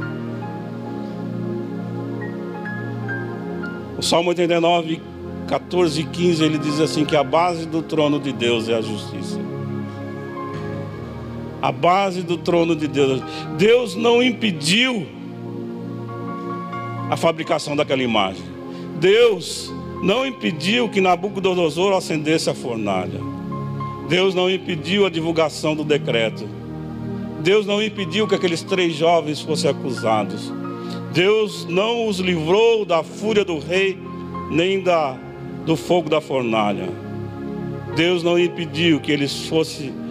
O 3.98 4.02
Salmo 4.02 4.30
89, 4.30 5.00
14 5.48 6.02
e 6.02 6.04
15, 6.04 6.44
ele 6.44 6.58
diz 6.58 6.80
assim: 6.80 7.06
que 7.06 7.16
a 7.16 7.24
base 7.24 7.68
do 7.68 7.84
trono 7.84 8.20
de 8.20 8.34
Deus 8.34 8.68
é 8.68 8.74
a 8.74 8.82
justiça. 8.82 9.40
A 11.64 11.72
base 11.72 12.24
do 12.24 12.38
trono 12.38 12.76
de 12.76 12.90
Deus. 12.90 13.22
Deus 13.58 13.96
não 13.96 14.22
impediu 14.22 15.08
a 17.10 17.16
fabricação 17.16 17.74
daquela 17.74 18.04
imagem. 18.04 18.44
Deus 19.00 19.72
não 20.04 20.28
impediu 20.28 20.90
que 20.90 21.00
Nabucodonosor 21.00 21.94
acendesse 21.94 22.50
a 22.50 22.54
fornalha. 22.54 23.22
Deus 24.10 24.36
não 24.36 24.52
impediu 24.52 25.06
a 25.06 25.10
divulgação 25.10 25.74
do 25.74 25.86
decreto. 25.86 26.46
Deus 27.40 27.66
não 27.66 27.82
impediu 27.82 28.28
que 28.28 28.36
aqueles 28.36 28.62
três 28.62 28.94
jovens 28.94 29.40
fossem 29.40 29.70
acusados. 29.70 30.52
Deus 31.14 31.66
não 31.70 32.10
os 32.10 32.20
livrou 32.20 32.84
da 32.84 33.04
fúria 33.04 33.46
do 33.46 33.58
rei, 33.58 33.98
nem 34.52 34.84
da, 34.84 35.18
do 35.66 35.78
fogo 35.78 36.10
da 36.10 36.20
fornalha. 36.20 36.90
Deus 37.96 38.22
não 38.22 38.38
impediu 38.38 39.00
que 39.00 39.14
eles 39.14 39.46
fossem 39.48 40.03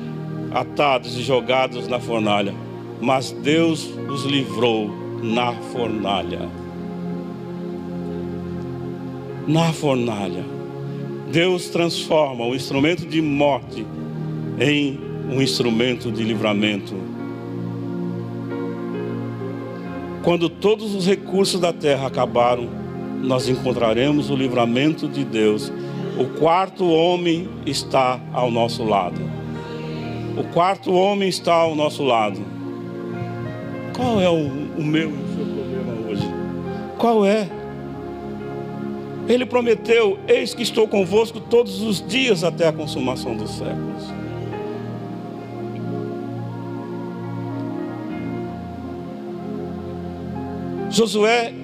atados 0.55 1.17
e 1.17 1.23
jogados 1.23 1.89
na 1.89 1.99
fornalha, 2.01 2.55
mas 3.01 3.33
Deus 3.33 3.89
os 4.09 4.25
livrou 4.25 4.91
na 5.23 5.53
fornalha 5.53 6.63
na 9.47 9.73
fornalha. 9.73 10.45
Deus 11.31 11.69
transforma 11.69 12.45
o 12.45 12.55
instrumento 12.55 13.07
de 13.07 13.21
morte 13.21 13.87
em 14.61 14.99
um 15.31 15.41
instrumento 15.41 16.11
de 16.11 16.23
livramento. 16.23 16.95
Quando 20.23 20.49
todos 20.49 20.95
os 20.95 21.07
recursos 21.07 21.59
da 21.59 21.73
terra 21.73 22.07
acabaram, 22.07 22.69
nós 23.23 23.49
encontraremos 23.49 24.31
o 24.31 24.37
livramento 24.37 25.09
de 25.09 25.25
Deus. 25.25 25.73
O 26.19 26.39
quarto 26.39 26.85
homem 26.85 27.49
está 27.67 28.21
ao 28.33 28.51
nosso 28.51 28.85
lado. 28.85 29.32
O 30.37 30.45
quarto 30.53 30.93
homem 30.93 31.29
está 31.29 31.55
ao 31.55 31.75
nosso 31.75 32.03
lado. 32.03 32.41
Qual 33.95 34.21
é 34.21 34.29
o, 34.31 34.47
o 34.79 34.83
meu 34.83 35.11
e 35.11 35.13
o 35.13 35.37
seu 35.37 35.45
problema 35.45 36.09
hoje? 36.09 36.27
Qual 36.99 37.27
é? 37.27 37.49
Ele 39.29 39.45
prometeu: 39.45 40.19
Eis 40.27 40.55
que 40.55 40.63
estou 40.63 40.89
convosco 40.89 41.39
todos 41.41 41.83
os 41.83 42.07
dias 42.07 42.43
até 42.43 42.69
a 42.69 42.73
consumação 42.73 43.37
dos 43.37 43.51
séculos. 43.51 44.23
Josué 50.91 51.55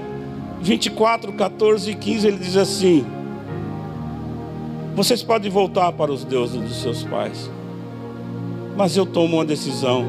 24, 0.60 1.32
14 1.32 1.90
e 1.90 1.94
15, 1.94 2.26
ele 2.26 2.38
diz 2.38 2.56
assim: 2.56 3.04
Vocês 4.94 5.22
podem 5.22 5.50
voltar 5.50 5.92
para 5.92 6.12
os 6.12 6.24
deuses 6.24 6.60
dos 6.60 6.82
seus 6.82 7.04
pais, 7.04 7.50
mas 8.78 8.96
eu 8.96 9.04
tomo 9.04 9.38
uma 9.38 9.44
decisão. 9.44 10.06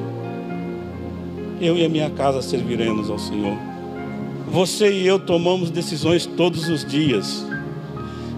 eu 1.59 1.75
e 1.75 1.83
a 1.83 1.89
minha 1.89 2.09
casa 2.11 2.39
serviremos 2.39 3.09
ao 3.09 3.17
Senhor. 3.17 3.57
Você 4.47 4.91
e 4.91 5.07
eu 5.07 5.17
tomamos 5.19 5.71
decisões 5.71 6.27
todos 6.27 6.69
os 6.69 6.85
dias, 6.85 7.43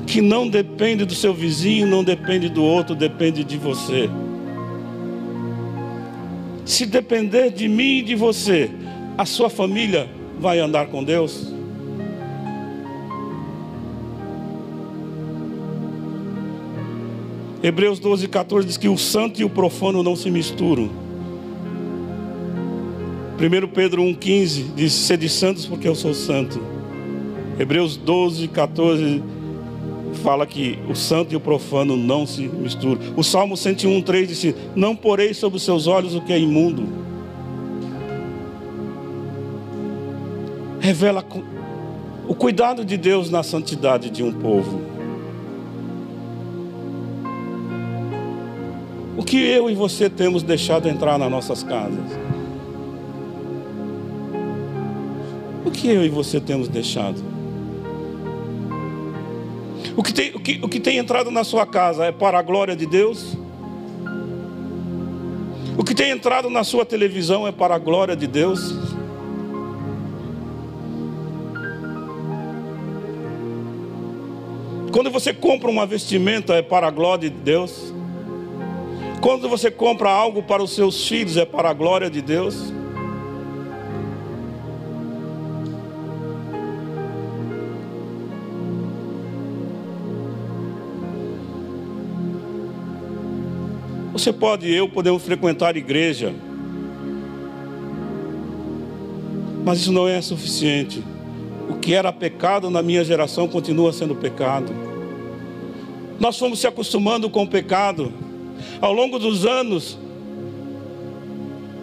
que 0.07 0.21
não 0.21 0.47
depende 0.47 1.03
do 1.03 1.13
seu 1.13 1.33
vizinho, 1.33 1.85
não 1.85 2.01
depende 2.01 2.47
do 2.47 2.63
outro, 2.63 2.95
depende 2.95 3.43
de 3.43 3.57
você. 3.57 4.09
Se 6.63 6.85
depender 6.85 7.51
de 7.51 7.67
mim 7.67 7.97
e 7.97 8.01
de 8.01 8.15
você, 8.15 8.71
a 9.17 9.25
sua 9.25 9.49
família 9.49 10.09
vai 10.39 10.59
andar 10.59 10.87
com 10.87 11.03
Deus? 11.03 11.50
Hebreus 17.63 17.99
12, 17.99 18.27
14 18.27 18.67
diz 18.67 18.77
que 18.77 18.89
o 18.89 18.97
santo 18.97 19.39
e 19.39 19.43
o 19.43 19.49
profano 19.49 20.01
não 20.01 20.15
se 20.15 20.31
misturam. 20.31 20.89
1 23.37 23.67
Pedro 23.67 24.01
1,15 24.01 24.73
diz: 24.75 24.93
Sede 24.93 25.29
santos 25.29 25.67
porque 25.67 25.87
eu 25.87 25.93
sou 25.93 26.13
santo. 26.13 26.59
Hebreus 27.59 27.95
12, 27.97 28.47
14 28.47 29.21
fala 30.23 30.47
que 30.47 30.79
o 30.89 30.95
santo 30.95 31.33
e 31.33 31.35
o 31.35 31.39
profano 31.39 31.95
não 31.95 32.25
se 32.25 32.47
misturam. 32.47 32.99
O 33.15 33.23
Salmo 33.23 33.55
101, 33.55 34.01
3 34.01 34.27
diz: 34.27 34.55
Não 34.75 34.95
porei 34.95 35.31
sobre 35.33 35.57
os 35.57 35.63
seus 35.63 35.85
olhos 35.85 36.15
o 36.15 36.21
que 36.21 36.33
é 36.33 36.39
imundo. 36.39 36.87
Revela 40.79 41.23
o 42.27 42.33
cuidado 42.33 42.83
de 42.83 42.97
Deus 42.97 43.29
na 43.29 43.43
santidade 43.43 44.09
de 44.09 44.23
um 44.23 44.31
povo. 44.31 45.00
O 49.21 49.23
que 49.23 49.37
eu 49.37 49.69
e 49.69 49.75
você 49.75 50.09
temos 50.09 50.41
deixado 50.41 50.89
entrar 50.89 51.15
nas 51.19 51.29
nossas 51.29 51.61
casas? 51.61 52.11
O 55.63 55.69
que 55.69 55.89
eu 55.89 56.03
e 56.03 56.09
você 56.09 56.41
temos 56.41 56.67
deixado? 56.67 57.21
O 59.95 60.01
que 60.01 60.11
tem, 60.11 60.31
o 60.31 60.39
que, 60.39 60.59
o 60.63 60.67
que 60.67 60.79
tem 60.79 60.97
entrado 60.97 61.29
na 61.29 61.43
sua 61.43 61.67
casa 61.67 62.05
é 62.05 62.11
para 62.11 62.39
a 62.39 62.41
glória 62.41 62.75
de 62.75 62.87
Deus? 62.87 63.37
O 65.77 65.83
que 65.83 65.93
tem 65.93 66.09
entrado 66.09 66.49
na 66.49 66.63
sua 66.63 66.83
televisão 66.83 67.47
é 67.47 67.51
para 67.51 67.75
a 67.75 67.79
glória 67.79 68.15
de 68.15 68.25
Deus? 68.25 68.73
Quando 74.91 75.11
você 75.11 75.31
compra 75.31 75.69
uma 75.69 75.85
vestimenta 75.85 76.55
é 76.55 76.63
para 76.63 76.87
a 76.87 76.91
glória 76.91 77.29
de 77.29 77.37
Deus? 77.37 77.90
Quando 79.21 79.47
você 79.47 79.69
compra 79.69 80.09
algo 80.09 80.41
para 80.41 80.63
os 80.63 80.71
seus 80.71 81.07
filhos, 81.07 81.37
é 81.37 81.45
para 81.45 81.69
a 81.69 81.73
glória 81.73 82.09
de 82.09 82.23
Deus. 82.23 82.73
Você 94.11 94.33
pode 94.33 94.67
e 94.67 94.75
eu 94.75 94.89
podemos 94.89 95.23
frequentar 95.23 95.77
igreja, 95.77 96.33
mas 99.63 99.79
isso 99.79 99.91
não 99.91 100.07
é 100.07 100.19
suficiente. 100.19 101.03
O 101.69 101.75
que 101.75 101.93
era 101.93 102.11
pecado 102.11 102.71
na 102.71 102.81
minha 102.81 103.03
geração 103.03 103.47
continua 103.47 103.93
sendo 103.93 104.15
pecado. 104.15 104.73
Nós 106.19 106.37
fomos 106.39 106.59
se 106.59 106.65
acostumando 106.65 107.29
com 107.29 107.43
o 107.43 107.47
pecado. 107.47 108.11
Ao 108.79 108.93
longo 108.93 109.19
dos 109.19 109.45
anos, 109.45 109.97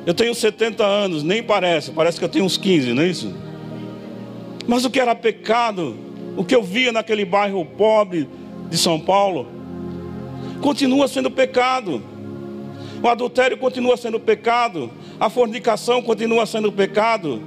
eu 0.07 0.15
tenho 0.15 0.35
70 0.35 0.85
anos, 0.85 1.23
nem 1.23 1.43
parece, 1.43 1.91
parece 1.91 2.19
que 2.19 2.25
eu 2.25 2.29
tenho 2.29 2.45
uns 2.45 2.57
15, 2.57 2.95
não 2.95 3.03
é 3.03 3.09
isso? 3.09 3.35
Mas 4.67 4.85
o 4.85 4.91
que 4.91 5.01
era 5.01 5.15
pecado, 5.15 5.97
o 6.37 6.45
que 6.45 6.55
eu 6.55 6.63
via 6.63 6.93
naquele 6.93 7.25
bairro 7.25 7.65
pobre 7.65 8.29
de 8.71 8.77
São 8.79 8.99
Paulo, 8.99 9.47
continua 10.61 11.09
sendo 11.09 11.31
pecado. 11.31 12.03
O 13.03 13.09
adultério 13.09 13.57
continua 13.57 13.97
sendo 13.97 14.19
pecado, 14.19 14.91
a 15.21 15.31
fornicação 15.31 16.03
continua 16.03 16.47
sendo 16.47 16.73
pecado, 16.73 17.41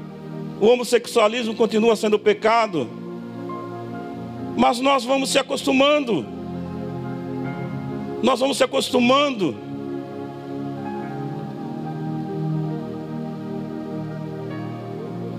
o 0.60 0.68
homossexualismo 0.68 1.56
continua 1.56 1.96
sendo 1.96 2.18
pecado. 2.18 2.88
Mas 4.56 4.80
nós 4.80 5.04
vamos 5.04 5.30
se 5.30 5.40
acostumando. 5.40 6.41
Nós 8.24 8.40
vamos 8.40 8.58
se 8.58 8.64
acostumando. 8.64 9.56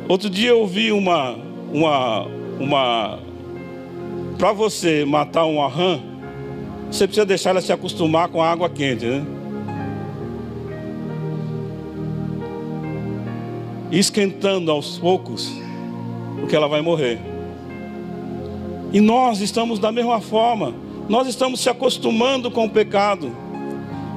Outro 0.08 0.28
dia 0.28 0.50
eu 0.50 0.60
ouvi 0.60 0.92
uma, 0.92 1.36
uma, 1.72 2.26
uma, 2.58 3.18
para 4.36 4.52
você 4.52 5.04
matar 5.04 5.44
uma 5.44 5.68
rã, 5.68 6.00
você 6.90 7.06
precisa 7.06 7.24
deixar 7.24 7.50
ela 7.50 7.60
se 7.60 7.72
acostumar 7.72 8.28
com 8.28 8.42
a 8.42 8.50
água 8.50 8.68
quente, 8.68 9.06
né? 9.06 9.24
esquentando 13.90 14.70
aos 14.70 14.98
poucos, 14.98 15.52
porque 16.40 16.56
ela 16.56 16.66
vai 16.66 16.80
morrer. 16.80 17.18
E 18.92 19.00
nós 19.00 19.40
estamos 19.40 19.78
da 19.78 19.92
mesma 19.92 20.20
forma. 20.20 20.74
Nós 21.12 21.29
estamos 21.29 21.61
se 21.61 21.68
acostumando 21.68 22.51
com 22.51 22.64
o 22.64 22.70
pecado. 22.70 23.31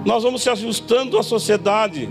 Nós 0.06 0.24
vamos 0.24 0.42
se 0.42 0.50
ajustando 0.50 1.18
à 1.18 1.24
sociedade. 1.24 2.08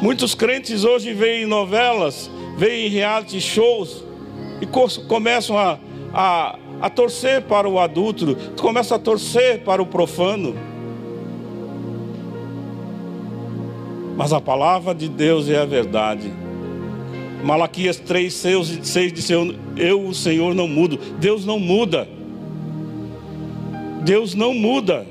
Muitos 0.00 0.34
crentes 0.34 0.84
hoje 0.84 1.12
veem 1.12 1.44
novelas, 1.44 2.30
veem 2.56 2.88
reality 2.88 3.38
shows 3.42 4.02
e 4.58 4.66
começam 5.06 5.58
a, 5.58 5.78
a, 6.14 6.58
a 6.80 6.88
torcer 6.88 7.42
para 7.42 7.68
o 7.68 7.78
adulto, 7.78 8.38
começam 8.58 8.96
a 8.96 8.98
torcer 8.98 9.64
para 9.64 9.82
o 9.82 9.86
profano. 9.86 10.56
Mas 14.16 14.32
a 14.32 14.40
palavra 14.40 14.94
de 14.94 15.10
Deus 15.10 15.50
é 15.50 15.58
a 15.58 15.66
verdade. 15.66 16.45
Malaquias 17.46 17.96
3, 17.96 18.34
6 18.34 19.12
diz: 19.12 19.30
Eu, 19.30 20.04
o 20.04 20.12
Senhor, 20.12 20.52
não 20.52 20.66
mudo. 20.66 20.98
Deus 21.20 21.46
não 21.46 21.60
muda. 21.60 22.08
Deus 24.02 24.34
não 24.34 24.52
muda. 24.52 25.06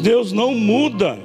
Deus 0.00 0.32
não 0.32 0.54
muda. 0.54 1.18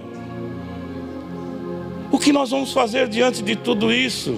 O 2.11 2.19
que 2.19 2.33
nós 2.33 2.49
vamos 2.49 2.73
fazer 2.73 3.07
diante 3.07 3.41
de 3.41 3.55
tudo 3.55 3.93
isso? 3.93 4.37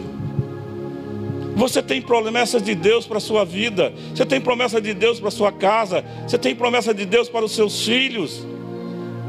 Você 1.55 1.81
tem 1.81 1.99
promessas 1.99 2.61
de 2.61 2.75
Deus 2.75 3.07
para 3.07 3.17
a 3.17 3.21
sua 3.21 3.43
vida, 3.43 3.91
você 4.13 4.25
tem 4.25 4.39
promessa 4.39 4.79
de 4.79 4.93
Deus 4.93 5.19
para 5.19 5.29
a 5.29 5.31
sua 5.31 5.51
casa, 5.51 6.05
você 6.27 6.37
tem 6.37 6.55
promessa 6.55 6.93
de 6.93 7.05
Deus 7.05 7.27
para 7.27 7.43
os 7.43 7.53
seus 7.53 7.83
filhos. 7.83 8.45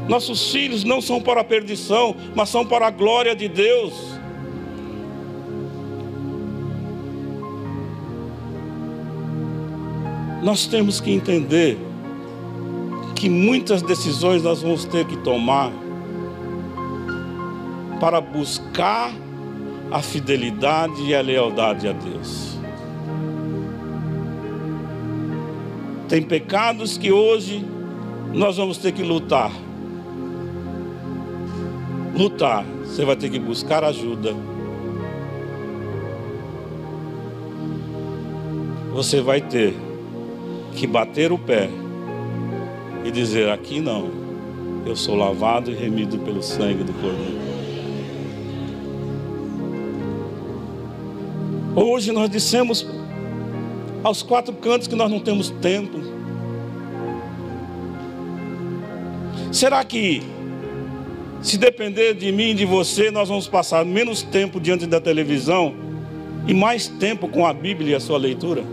Nossos 0.07 0.51
filhos 0.51 0.83
não 0.83 1.01
são 1.01 1.19
para 1.19 1.41
a 1.41 1.43
perdição, 1.43 2.15
mas 2.35 2.49
são 2.49 2.63
para 2.63 2.87
a 2.87 2.91
glória 2.91 3.35
de 3.35 3.47
Deus. 3.47 4.22
Nós 10.43 10.67
temos 10.67 10.99
que 10.99 11.09
entender 11.09 11.77
que 13.15 13.29
muitas 13.29 13.81
decisões 13.81 14.43
nós 14.43 14.61
vamos 14.61 14.83
ter 14.83 15.05
que 15.05 15.15
tomar 15.17 15.71
para 18.01 18.19
buscar 18.19 19.13
a 19.89 20.01
fidelidade 20.01 21.01
e 21.01 21.15
a 21.15 21.21
lealdade 21.21 21.87
a 21.87 21.93
Deus. 21.93 22.57
Tem 26.09 26.21
pecados 26.21 26.97
que 26.97 27.09
hoje 27.09 27.65
nós 28.33 28.57
vamos 28.57 28.77
ter 28.77 28.91
que 28.91 29.01
lutar. 29.01 29.51
Lutar, 32.13 32.65
você 32.83 33.05
vai 33.05 33.15
ter 33.15 33.29
que 33.29 33.39
buscar 33.39 33.85
ajuda. 33.85 34.35
Você 38.91 39.21
vai 39.21 39.39
ter 39.39 39.73
que 40.73 40.87
bater 40.87 41.31
o 41.31 41.37
pé 41.37 41.69
e 43.05 43.11
dizer: 43.11 43.49
aqui 43.49 43.79
não, 43.79 44.09
eu 44.85 44.95
sou 44.95 45.15
lavado 45.15 45.71
e 45.71 45.73
remido 45.73 46.17
pelo 46.19 46.41
sangue 46.41 46.83
do 46.83 46.93
Cordeiro. 46.93 47.43
Hoje 51.75 52.11
nós 52.11 52.29
dissemos 52.29 52.85
aos 54.03 54.21
quatro 54.21 54.53
cantos 54.53 54.87
que 54.87 54.95
nós 54.95 55.09
não 55.09 55.19
temos 55.19 55.49
tempo. 55.49 55.99
Será 59.51 59.83
que, 59.83 60.21
se 61.41 61.57
depender 61.57 62.13
de 62.13 62.31
mim 62.31 62.49
e 62.49 62.53
de 62.53 62.65
você, 62.65 63.09
nós 63.09 63.29
vamos 63.29 63.47
passar 63.47 63.85
menos 63.85 64.21
tempo 64.21 64.59
diante 64.59 64.85
da 64.85 64.99
televisão 64.99 65.73
e 66.47 66.53
mais 66.53 66.87
tempo 66.87 67.27
com 67.27 67.45
a 67.45 67.53
Bíblia 67.53 67.91
e 67.91 67.95
a 67.95 67.99
sua 67.99 68.17
leitura? 68.17 68.63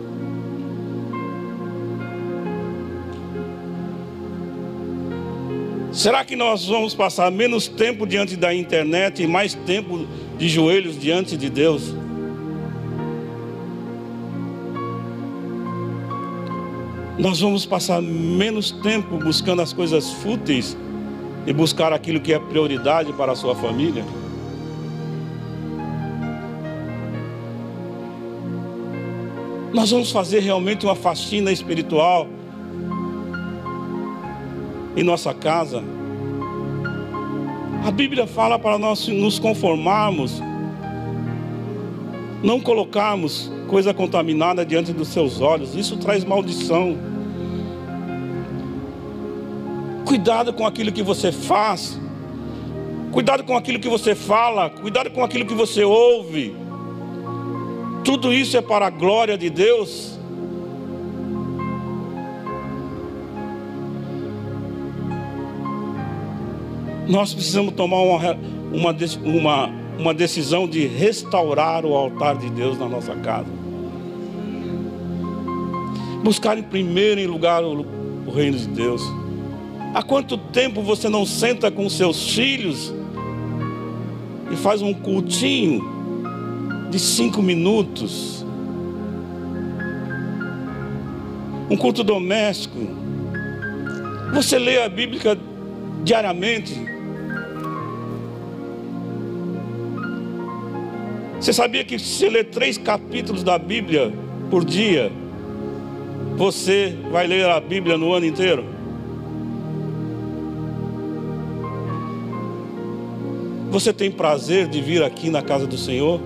Será 6.00 6.24
que 6.24 6.34
nós 6.34 6.64
vamos 6.64 6.94
passar 6.94 7.30
menos 7.30 7.68
tempo 7.68 8.06
diante 8.06 8.34
da 8.34 8.54
internet 8.54 9.22
e 9.22 9.26
mais 9.26 9.52
tempo 9.52 10.06
de 10.38 10.48
joelhos 10.48 10.98
diante 10.98 11.36
de 11.36 11.50
Deus? 11.50 11.94
Nós 17.18 17.40
vamos 17.40 17.66
passar 17.66 18.00
menos 18.00 18.70
tempo 18.70 19.18
buscando 19.18 19.60
as 19.60 19.74
coisas 19.74 20.10
fúteis 20.10 20.74
e 21.46 21.52
buscar 21.52 21.92
aquilo 21.92 22.18
que 22.18 22.32
é 22.32 22.38
prioridade 22.38 23.12
para 23.12 23.32
a 23.32 23.36
sua 23.36 23.54
família? 23.54 24.02
Nós 29.70 29.90
vamos 29.90 30.10
fazer 30.10 30.40
realmente 30.40 30.86
uma 30.86 30.94
faxina 30.94 31.52
espiritual 31.52 32.26
em 34.96 35.02
nossa 35.02 35.32
casa. 35.32 35.82
A 37.84 37.90
Bíblia 37.90 38.26
fala 38.26 38.58
para 38.58 38.78
nós 38.78 39.08
nos 39.08 39.38
conformarmos, 39.38 40.42
não 42.42 42.60
colocarmos 42.60 43.50
coisa 43.68 43.94
contaminada 43.94 44.66
diante 44.66 44.92
dos 44.92 45.08
seus 45.08 45.40
olhos, 45.40 45.74
isso 45.74 45.96
traz 45.96 46.24
maldição. 46.24 46.98
Cuidado 50.04 50.52
com 50.52 50.66
aquilo 50.66 50.92
que 50.92 51.02
você 51.02 51.32
faz, 51.32 51.98
cuidado 53.12 53.44
com 53.44 53.56
aquilo 53.56 53.78
que 53.78 53.88
você 53.88 54.14
fala, 54.14 54.68
cuidado 54.68 55.10
com 55.10 55.24
aquilo 55.24 55.46
que 55.46 55.54
você 55.54 55.82
ouve. 55.82 56.54
Tudo 58.04 58.32
isso 58.32 58.56
é 58.56 58.60
para 58.60 58.86
a 58.86 58.90
glória 58.90 59.38
de 59.38 59.48
Deus. 59.48 60.19
Nós 67.10 67.34
precisamos 67.34 67.74
tomar 67.74 67.96
uma, 68.02 68.38
uma, 68.72 68.96
uma, 69.24 69.70
uma 69.98 70.14
decisão 70.14 70.68
de 70.68 70.86
restaurar 70.86 71.84
o 71.84 71.92
altar 71.92 72.36
de 72.36 72.48
Deus 72.50 72.78
na 72.78 72.88
nossa 72.88 73.16
casa. 73.16 73.48
Buscar 76.22 76.56
em 76.56 76.62
primeiro 76.62 77.28
lugar 77.28 77.64
o, 77.64 77.84
o 78.24 78.30
reino 78.30 78.56
de 78.56 78.68
Deus. 78.68 79.02
Há 79.92 80.04
quanto 80.04 80.38
tempo 80.38 80.82
você 80.82 81.08
não 81.08 81.26
senta 81.26 81.68
com 81.68 81.88
seus 81.90 82.30
filhos 82.30 82.94
e 84.52 84.54
faz 84.54 84.80
um 84.80 84.94
cultinho 84.94 85.82
de 86.92 86.98
cinco 87.00 87.42
minutos. 87.42 88.46
Um 91.68 91.76
culto 91.76 92.04
doméstico. 92.04 92.78
Você 94.32 94.60
lê 94.60 94.80
a 94.80 94.88
Bíblia 94.88 95.36
diariamente. 96.04 96.99
Você 101.40 101.54
sabia 101.54 101.82
que 101.82 101.98
se 101.98 102.28
ler 102.28 102.50
três 102.50 102.76
capítulos 102.76 103.42
da 103.42 103.58
Bíblia 103.58 104.12
por 104.50 104.62
dia, 104.62 105.10
você 106.36 106.94
vai 107.10 107.26
ler 107.26 107.48
a 107.48 107.58
Bíblia 107.58 107.96
no 107.96 108.12
ano 108.12 108.26
inteiro? 108.26 108.62
Você 113.70 113.90
tem 113.90 114.10
prazer 114.10 114.68
de 114.68 114.82
vir 114.82 115.02
aqui 115.02 115.30
na 115.30 115.40
casa 115.40 115.66
do 115.66 115.78
Senhor? 115.78 116.20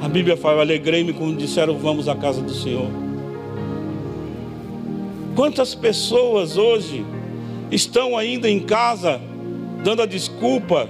A 0.00 0.08
Bíblia 0.08 0.36
fala: 0.36 0.60
alegrei-me 0.60 1.12
quando 1.12 1.36
disseram, 1.36 1.76
vamos 1.76 2.06
à 2.06 2.14
casa 2.14 2.40
do 2.40 2.54
Senhor. 2.54 2.88
Quantas 5.34 5.74
pessoas 5.74 6.56
hoje 6.56 7.04
estão 7.68 8.16
ainda 8.16 8.48
em 8.48 8.60
casa 8.60 9.20
dando 9.82 10.02
a 10.02 10.06
desculpa 10.06 10.88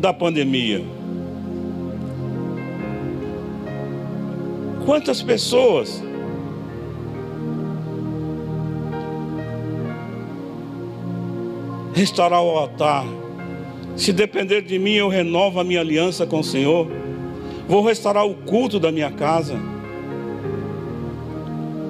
da 0.00 0.12
pandemia? 0.12 0.93
Quantas 4.84 5.22
pessoas 5.22 6.02
restaurar 11.94 12.42
o 12.42 12.50
altar? 12.50 13.06
Se 13.96 14.12
depender 14.12 14.60
de 14.60 14.78
mim, 14.78 14.92
eu 14.92 15.08
renovo 15.08 15.58
a 15.58 15.64
minha 15.64 15.80
aliança 15.80 16.26
com 16.26 16.40
o 16.40 16.44
Senhor. 16.44 16.86
Vou 17.66 17.82
restaurar 17.82 18.26
o 18.26 18.34
culto 18.34 18.78
da 18.78 18.92
minha 18.92 19.10
casa. 19.10 19.58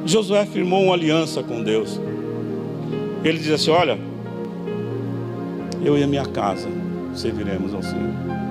Josué 0.07 0.47
firmou 0.47 0.85
uma 0.85 0.95
aliança 0.95 1.43
com 1.43 1.63
Deus. 1.63 2.01
Ele 3.25 3.39
diz 3.39 3.51
assim: 3.51 3.71
Olha, 3.71 3.99
eu 5.85 5.99
e 5.99 6.03
a 6.03 6.07
minha 6.07 6.27
casa 6.27 6.69
serviremos 7.15 7.75
ao 7.75 7.83
Senhor. 7.83 8.44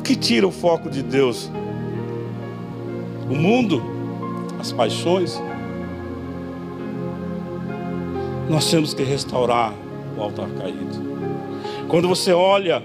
O 0.00 0.02
que 0.02 0.16
tira 0.16 0.48
o 0.48 0.50
foco 0.50 0.88
de 0.88 1.02
Deus? 1.02 1.50
O 3.28 3.34
mundo, 3.34 3.82
as 4.58 4.72
paixões. 4.72 5.38
Nós 8.48 8.70
temos 8.70 8.94
que 8.94 9.02
restaurar 9.02 9.74
o 10.16 10.22
altar 10.22 10.48
caído. 10.52 10.98
Quando 11.86 12.08
você 12.08 12.32
olha 12.32 12.82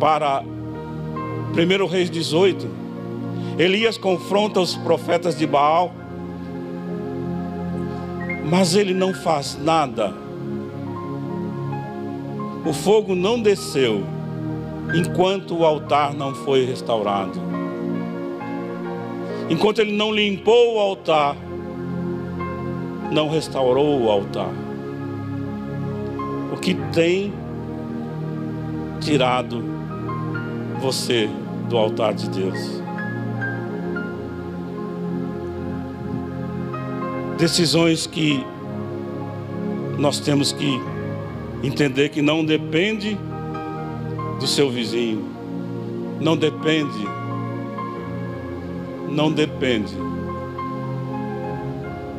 para 0.00 0.42
1 0.42 1.86
Reis 1.86 2.08
18, 2.08 2.66
Elias 3.58 3.98
confronta 3.98 4.58
os 4.58 4.74
profetas 4.76 5.36
de 5.36 5.46
Baal, 5.46 5.92
mas 8.50 8.74
ele 8.74 8.94
não 8.94 9.12
faz 9.12 9.58
nada. 9.62 10.14
O 12.64 12.72
fogo 12.72 13.14
não 13.14 13.38
desceu 13.38 14.02
enquanto 14.94 15.56
o 15.56 15.64
altar 15.64 16.14
não 16.14 16.34
foi 16.34 16.64
restaurado. 16.64 17.40
Enquanto 19.48 19.80
ele 19.80 19.92
não 19.92 20.12
limpou 20.12 20.76
o 20.76 20.78
altar, 20.78 21.36
não 23.10 23.28
restaurou 23.28 24.02
o 24.02 24.10
altar. 24.10 24.50
O 26.52 26.56
que 26.56 26.74
tem 26.92 27.32
tirado 29.00 29.64
você 30.80 31.28
do 31.68 31.76
altar 31.76 32.14
de 32.14 32.28
Deus. 32.28 32.82
Decisões 37.38 38.06
que 38.06 38.44
nós 39.98 40.20
temos 40.20 40.52
que 40.52 40.80
entender 41.62 42.10
que 42.10 42.20
não 42.20 42.44
depende 42.44 43.18
do 44.40 44.46
seu 44.46 44.68
vizinho, 44.70 45.24
não 46.18 46.36
depende, 46.36 47.06
não 49.08 49.30
depende. 49.30 49.94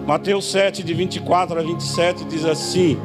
Mateus 0.07 0.49
7, 0.51 0.83
de 0.83 0.93
24 0.93 1.59
a 1.59 1.61
27 1.61 2.23
diz 2.23 2.45
assim: 2.45 2.97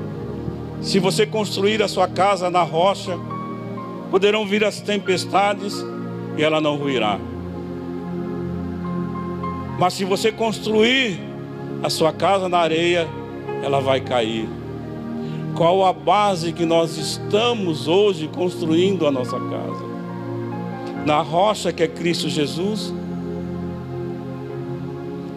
Se 0.81 1.01
você 1.01 1.27
construir 1.27 1.83
a 1.83 1.89
sua 1.89 2.07
casa 2.07 2.49
na 2.51 2.63
rocha, 2.63 3.19
Poderão 4.11 4.47
vir 4.47 4.65
as 4.65 4.81
tempestades 4.81 5.75
e 6.37 6.43
ela 6.43 6.61
não 6.61 6.77
ruirá. 6.77 7.19
Mas 9.79 9.95
se 9.95 10.05
você 10.05 10.31
construir 10.31 11.19
a 11.83 11.91
sua 11.91 12.13
casa 12.13 12.49
na 12.49 12.59
areia, 12.59 13.07
ela 13.63 13.81
vai 13.81 14.01
cair. 14.01 14.49
Qual 15.57 15.87
a 15.87 15.93
base 15.93 16.53
que 16.53 16.67
nós 16.67 16.99
estamos 16.99 17.89
hoje 17.89 18.29
construindo 18.29 19.07
a 19.07 19.11
nossa 19.11 19.41
casa? 19.41 19.85
Na 21.07 21.23
rocha 21.23 21.73
que 21.73 21.83
é 21.83 21.89
Cristo 21.89 22.29
Jesus? 22.29 22.93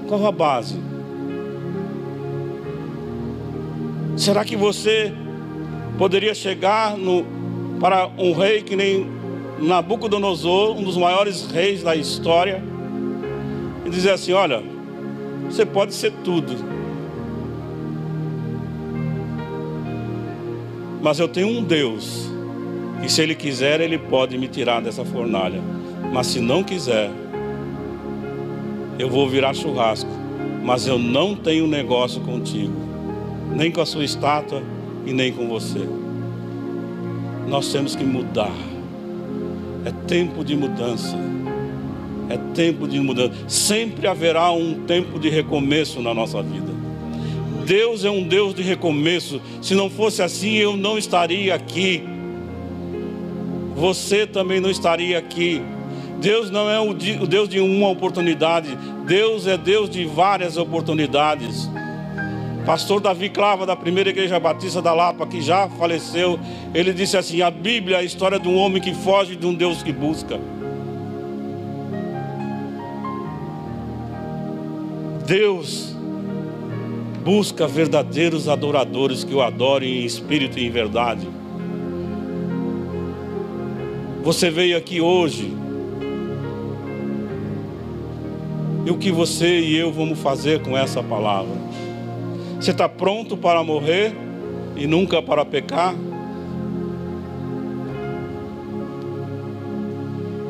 Qual 0.09 0.25
a 0.27 0.31
base? 0.31 0.77
Será 4.17 4.43
que 4.43 4.57
você 4.57 5.13
poderia 5.97 6.35
chegar 6.35 6.97
no, 6.97 7.25
para 7.79 8.09
um 8.17 8.33
rei 8.33 8.61
que 8.61 8.75
nem 8.75 9.09
Nabucodonosor, 9.57 10.77
um 10.77 10.83
dos 10.83 10.97
maiores 10.97 11.49
reis 11.49 11.81
da 11.81 11.95
história, 11.95 12.61
e 13.85 13.89
dizer 13.89 14.11
assim: 14.11 14.33
Olha, 14.33 14.61
você 15.49 15.65
pode 15.65 15.93
ser 15.93 16.11
tudo, 16.25 16.55
mas 21.01 21.19
eu 21.19 21.27
tenho 21.27 21.47
um 21.47 21.63
Deus, 21.63 22.29
e 23.03 23.09
se 23.09 23.21
Ele 23.21 23.35
quiser, 23.35 23.79
Ele 23.81 23.97
pode 23.97 24.37
me 24.37 24.47
tirar 24.47 24.81
dessa 24.81 25.05
fornalha, 25.05 25.61
mas 26.11 26.27
se 26.27 26.39
não 26.39 26.63
quiser, 26.63 27.09
eu 28.97 29.09
vou 29.09 29.27
virar 29.29 29.53
churrasco, 29.53 30.09
mas 30.63 30.87
eu 30.87 30.99
não 30.99 31.35
tenho 31.35 31.67
negócio 31.67 32.21
contigo, 32.21 32.73
nem 33.55 33.71
com 33.71 33.81
a 33.81 33.85
sua 33.85 34.03
estátua 34.03 34.61
e 35.05 35.13
nem 35.13 35.31
com 35.31 35.47
você 35.47 35.87
nós 37.49 37.71
temos 37.71 37.95
que 37.95 38.03
mudar. 38.03 38.53
É 39.83 39.91
tempo 40.07 40.43
de 40.43 40.55
mudança. 40.55 41.17
É 42.29 42.37
tempo 42.53 42.87
de 42.87 42.99
mudança. 42.99 43.33
Sempre 43.47 44.07
haverá 44.07 44.51
um 44.51 44.85
tempo 44.85 45.19
de 45.19 45.29
recomeço 45.29 45.99
na 46.01 46.13
nossa 46.13 46.41
vida. 46.43 46.78
Deus 47.69 48.03
é 48.03 48.09
um 48.09 48.23
Deus 48.23 48.55
de 48.55 48.63
recomeço. 48.63 49.39
Se 49.61 49.75
não 49.75 49.91
fosse 49.91 50.23
assim, 50.23 50.55
eu 50.55 50.75
não 50.75 50.97
estaria 50.97 51.53
aqui. 51.53 52.03
Você 53.75 54.25
também 54.25 54.59
não 54.59 54.71
estaria 54.71 55.19
aqui. 55.19 55.61
Deus 56.19 56.49
não 56.49 56.67
é 56.67 56.79
o 56.79 56.95
Deus 56.95 57.47
de 57.47 57.59
uma 57.59 57.87
oportunidade, 57.89 58.75
Deus 59.05 59.45
é 59.45 59.55
Deus 59.55 59.87
de 59.87 60.03
várias 60.03 60.57
oportunidades. 60.57 61.69
Pastor 62.65 62.99
Davi 63.01 63.29
Clava, 63.29 63.67
da 63.67 63.75
primeira 63.75 64.09
igreja 64.09 64.39
batista 64.39 64.81
da 64.81 64.91
Lapa, 64.91 65.27
que 65.27 65.39
já 65.39 65.69
faleceu, 65.69 66.39
ele 66.73 66.91
disse 66.91 67.17
assim: 67.17 67.43
A 67.43 67.51
Bíblia 67.51 67.97
é 67.97 67.99
a 67.99 68.03
história 68.03 68.39
de 68.39 68.47
um 68.47 68.57
homem 68.57 68.81
que 68.81 68.95
foge 68.95 69.35
de 69.35 69.45
um 69.45 69.53
Deus 69.53 69.83
que 69.83 69.93
busca. 69.93 70.39
Deus 75.27 75.88
busca 77.29 77.67
verdadeiros 77.67 78.49
adoradores 78.49 79.23
que 79.23 79.35
o 79.35 79.41
adorem 79.43 80.01
em 80.01 80.03
espírito 80.03 80.57
e 80.57 80.65
em 80.65 80.71
verdade. 80.71 81.29
Você 84.23 84.49
veio 84.49 84.75
aqui 84.75 84.99
hoje 84.99 85.53
e 88.83 88.89
o 88.89 88.97
que 88.97 89.11
você 89.11 89.59
e 89.59 89.77
eu 89.77 89.91
vamos 89.91 90.17
fazer 90.17 90.63
com 90.63 90.75
essa 90.75 91.03
palavra? 91.03 91.55
Você 92.59 92.71
está 92.71 92.89
pronto 92.89 93.37
para 93.37 93.63
morrer 93.63 94.11
e 94.75 94.87
nunca 94.87 95.21
para 95.21 95.45
pecar? 95.45 95.93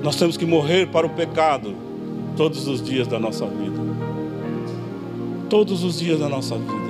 Nós 0.01 0.15
temos 0.15 0.37
que 0.37 0.45
morrer 0.45 0.87
para 0.87 1.05
o 1.05 1.09
pecado 1.09 1.75
todos 2.37 2.69
os 2.69 2.81
dias 2.81 3.05
da 3.05 3.19
nossa 3.19 3.45
vida. 3.45 3.78
Todos 5.49 5.83
os 5.83 5.99
dias 5.99 6.19
da 6.19 6.29
nossa 6.29 6.55
vida. 6.55 6.89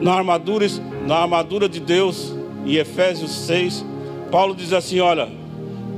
Na 0.00 0.14
armadura, 0.14 0.66
na 1.06 1.16
armadura 1.16 1.68
de 1.68 1.80
Deus, 1.80 2.34
em 2.64 2.74
Efésios 2.74 3.32
6, 3.46 3.84
Paulo 4.30 4.54
diz 4.54 4.72
assim: 4.72 5.00
Olha, 5.00 5.28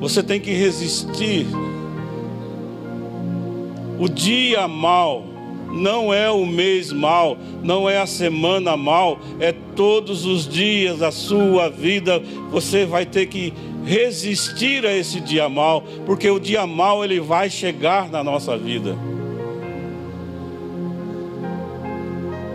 você 0.00 0.22
tem 0.22 0.40
que 0.40 0.52
resistir. 0.52 1.46
O 3.98 4.08
dia 4.08 4.66
mal 4.68 5.24
não 5.72 6.14
é 6.14 6.30
o 6.30 6.46
mês 6.46 6.92
mal, 6.92 7.36
não 7.62 7.90
é 7.90 7.98
a 7.98 8.06
semana 8.06 8.76
mal, 8.76 9.18
é 9.38 9.52
todos 9.74 10.24
os 10.24 10.48
dias 10.48 11.00
da 11.00 11.10
sua 11.10 11.68
vida. 11.68 12.22
Você 12.50 12.86
vai 12.86 13.04
ter 13.04 13.26
que 13.26 13.52
resistir 13.88 14.84
a 14.84 14.94
esse 14.94 15.18
dia 15.18 15.48
mal, 15.48 15.82
porque 16.04 16.28
o 16.28 16.38
dia 16.38 16.66
mal 16.66 17.02
ele 17.02 17.18
vai 17.20 17.48
chegar 17.48 18.10
na 18.10 18.22
nossa 18.22 18.56
vida. 18.56 18.94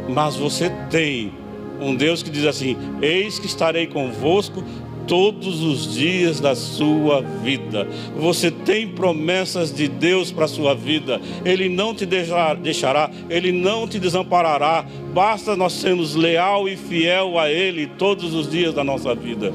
Mas 0.07 0.36
você 0.36 0.69
tem 0.91 1.34
um 1.81 1.95
Deus 1.95 2.21
que 2.21 2.29
diz 2.29 2.45
assim: 2.45 2.77
Eis 3.01 3.39
que 3.39 3.47
estarei 3.47 3.88
convosco 3.88 4.63
todos 5.07 5.63
os 5.63 5.95
dias 5.95 6.39
da 6.39 6.55
sua 6.55 7.21
vida. 7.21 7.88
Você 8.15 8.51
tem 8.51 8.88
promessas 8.88 9.73
de 9.73 9.88
Deus 9.88 10.31
para 10.31 10.45
a 10.45 10.47
sua 10.47 10.75
vida. 10.75 11.19
Ele 11.43 11.67
não 11.67 11.95
te 11.95 12.05
deixará, 12.05 13.09
ele 13.27 13.51
não 13.51 13.88
te 13.88 13.97
desamparará. 13.97 14.86
Basta 15.11 15.55
nós 15.55 15.73
sermos 15.73 16.13
leal 16.13 16.69
e 16.69 16.77
fiel 16.77 17.39
a 17.39 17.49
ele 17.49 17.88
todos 17.88 18.36
os 18.36 18.51
dias 18.51 18.71
da 18.71 18.84
nossa 18.84 19.15
vida. 19.15 19.51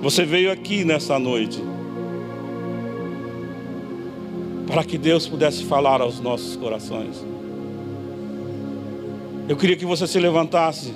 Você 0.00 0.24
veio 0.24 0.52
aqui 0.52 0.84
nessa 0.84 1.18
noite 1.18 1.60
para 4.66 4.84
que 4.84 4.96
Deus 4.96 5.26
pudesse 5.26 5.64
falar 5.64 6.00
aos 6.00 6.20
nossos 6.20 6.54
corações. 6.54 7.24
Eu 9.48 9.56
queria 9.56 9.76
que 9.76 9.84
você 9.84 10.06
se 10.06 10.20
levantasse. 10.20 10.94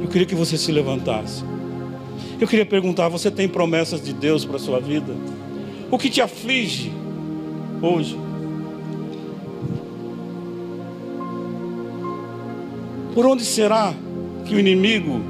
Eu 0.00 0.08
queria 0.08 0.26
que 0.26 0.34
você 0.34 0.56
se 0.56 0.72
levantasse. 0.72 1.44
Eu 2.40 2.48
queria 2.48 2.64
perguntar: 2.64 3.08
você 3.08 3.30
tem 3.30 3.46
promessas 3.46 4.02
de 4.02 4.14
Deus 4.14 4.46
para 4.46 4.56
a 4.56 4.60
sua 4.60 4.80
vida? 4.80 5.14
O 5.90 5.98
que 5.98 6.08
te 6.08 6.22
aflige 6.22 6.90
hoje? 7.82 8.29
Por 13.14 13.26
onde 13.26 13.44
será 13.44 13.92
que 14.44 14.54
o 14.54 14.58
inimigo 14.58 15.20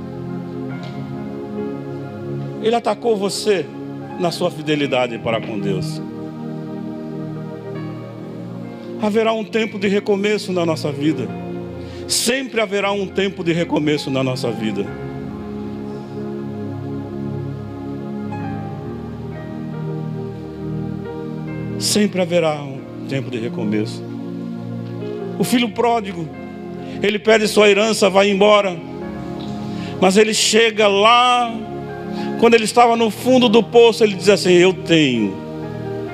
ele 2.62 2.74
atacou 2.74 3.16
você 3.16 3.64
na 4.18 4.30
sua 4.30 4.50
fidelidade 4.50 5.18
para 5.18 5.40
com 5.40 5.58
Deus? 5.58 6.00
Haverá 9.00 9.32
um 9.32 9.44
tempo 9.44 9.78
de 9.78 9.88
recomeço 9.88 10.52
na 10.52 10.66
nossa 10.66 10.92
vida. 10.92 11.26
Sempre 12.06 12.60
haverá 12.60 12.92
um 12.92 13.06
tempo 13.06 13.42
de 13.42 13.52
recomeço 13.52 14.10
na 14.10 14.22
nossa 14.22 14.50
vida. 14.50 14.84
Sempre 21.78 22.20
haverá 22.20 22.62
um 22.62 22.78
tempo 23.08 23.30
de 23.30 23.38
recomeço. 23.38 24.04
O 25.38 25.44
filho 25.44 25.70
pródigo, 25.70 26.28
ele 27.02 27.18
pede 27.18 27.48
sua 27.48 27.68
herança, 27.68 28.10
vai 28.10 28.30
embora. 28.30 28.76
Mas 30.00 30.16
ele 30.16 30.32
chega 30.32 30.88
lá, 30.88 31.52
quando 32.38 32.54
ele 32.54 32.64
estava 32.64 32.96
no 32.96 33.10
fundo 33.10 33.48
do 33.48 33.62
poço, 33.62 34.02
ele 34.02 34.14
diz 34.14 34.28
assim: 34.28 34.52
Eu 34.52 34.72
tenho 34.72 35.34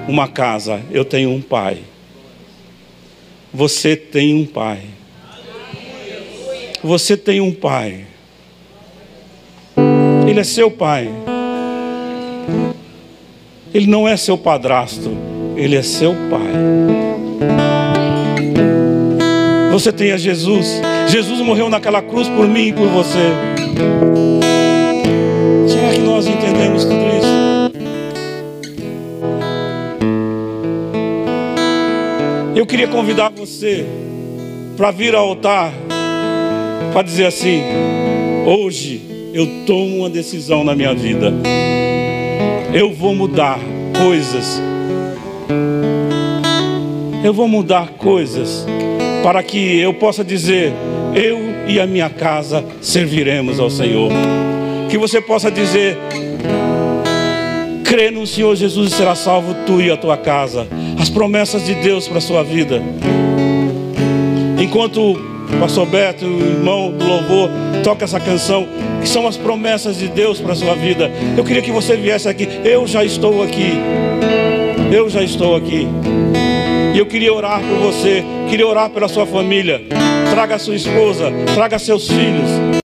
uma 0.09 0.29
casa, 0.29 0.83
eu 0.91 1.05
tenho 1.05 1.31
um 1.31 1.41
pai. 1.41 1.79
Você 3.53 3.97
tem 3.97 4.35
um 4.35 4.45
pai. 4.45 4.81
Você 6.83 7.17
tem 7.17 7.41
um 7.41 7.53
pai. 7.53 8.05
Ele 10.29 10.41
é 10.41 10.45
seu 10.45 10.71
pai. 10.71 11.09
Ele 13.73 13.87
não 13.87 14.09
é 14.09 14.17
seu 14.17 14.39
padrasto, 14.39 15.11
ele 15.57 15.77
é 15.77 15.83
seu 15.83 16.15
pai. 16.31 17.16
Você 19.77 19.93
tem 19.93 20.11
a 20.11 20.17
Jesus. 20.17 20.81
Jesus 21.07 21.39
morreu 21.43 21.69
naquela 21.69 22.01
cruz 22.01 22.31
por 22.31 22.49
mim 22.49 22.69
e 22.69 22.73
por 22.73 22.89
você. 22.89 23.19
Será 25.69 25.93
que 25.93 25.99
nós 25.99 26.27
entendemos 26.27 26.83
tudo 26.87 26.95
isso? 26.95 27.27
Eu 32.55 32.65
queria 32.65 32.89
convidar 32.89 33.31
você 33.37 33.85
para 34.79 34.91
vir 34.91 35.15
ao 35.15 35.29
altar 35.29 35.75
para 36.95 37.03
dizer 37.03 37.27
assim: 37.27 37.61
hoje 38.47 39.03
eu 39.35 39.47
tomo 39.67 39.99
uma 39.99 40.09
decisão 40.09 40.65
na 40.65 40.75
minha 40.75 40.95
vida, 40.95 41.35
eu 42.73 42.95
vou 42.95 43.15
mudar 43.15 43.61
coisas, 43.95 44.59
eu 47.23 47.35
vou 47.35 47.47
mudar 47.47 47.91
coisas 47.99 48.65
para 49.27 49.43
que 49.43 49.81
eu 49.81 49.93
possa 49.93 50.23
dizer: 50.23 50.73
eu 51.13 51.41
e 51.67 51.81
a 51.81 51.87
minha 51.87 52.09
casa 52.09 52.65
serviremos 52.81 53.59
ao 53.59 53.69
Senhor. 53.69 54.09
Que 54.89 54.97
você 54.97 55.21
possa 55.21 55.51
dizer: 55.51 55.99
crê 57.83 58.13
no 58.13 58.25
Senhor 58.25 58.55
Jesus 58.55 58.93
e 58.93 58.95
será 58.95 59.17
salvo 59.17 59.53
tu 59.67 59.81
e 59.81 59.91
a 59.91 59.97
tua 59.97 60.17
casa. 60.17 60.69
As 60.97 61.11
promessas 61.11 61.67
de 61.67 61.75
Deus 61.75 62.07
para 62.07 62.19
a 62.19 62.21
sua 62.21 62.45
vida. 62.45 62.81
Enquanto 64.63 65.21
pastor 65.59 65.87
Beto, 65.87 66.25
o 66.25 66.41
irmão 66.41 66.93
do 66.93 67.05
louvor, 67.05 67.51
toca 67.83 68.05
essa 68.05 68.21
canção, 68.21 68.69
que 69.01 69.09
são 69.09 69.27
as 69.27 69.37
promessas 69.37 69.99
de 69.99 70.07
Deus 70.07 70.41
para 70.41 70.53
a 70.53 70.57
sua 70.57 70.77
vida. 70.77 71.11
Eu 71.37 71.43
queria 71.43 71.63
que 71.63 71.73
você 71.73 71.97
viesse 71.97 72.29
aqui. 72.29 72.47
Eu 72.65 72.87
já 72.87 73.05
estou 73.05 73.43
aqui. 73.43 73.73
Eu 74.93 75.11
já 75.11 75.21
estou 75.21 75.57
aqui. 75.57 75.89
E 76.95 76.99
eu 76.99 77.07
queria 77.07 77.35
orar 77.35 77.61
por 77.61 77.79
você, 77.79 78.25
queria 78.49 78.67
orar 78.67 78.91
pela 78.91 79.09
sua 79.09 79.27
família. 79.27 79.83
Traga 80.31 80.59
sua 80.59 80.75
esposa, 80.75 81.33
traga 81.55 81.79
seus 81.79 82.09
filhos. 82.09 82.67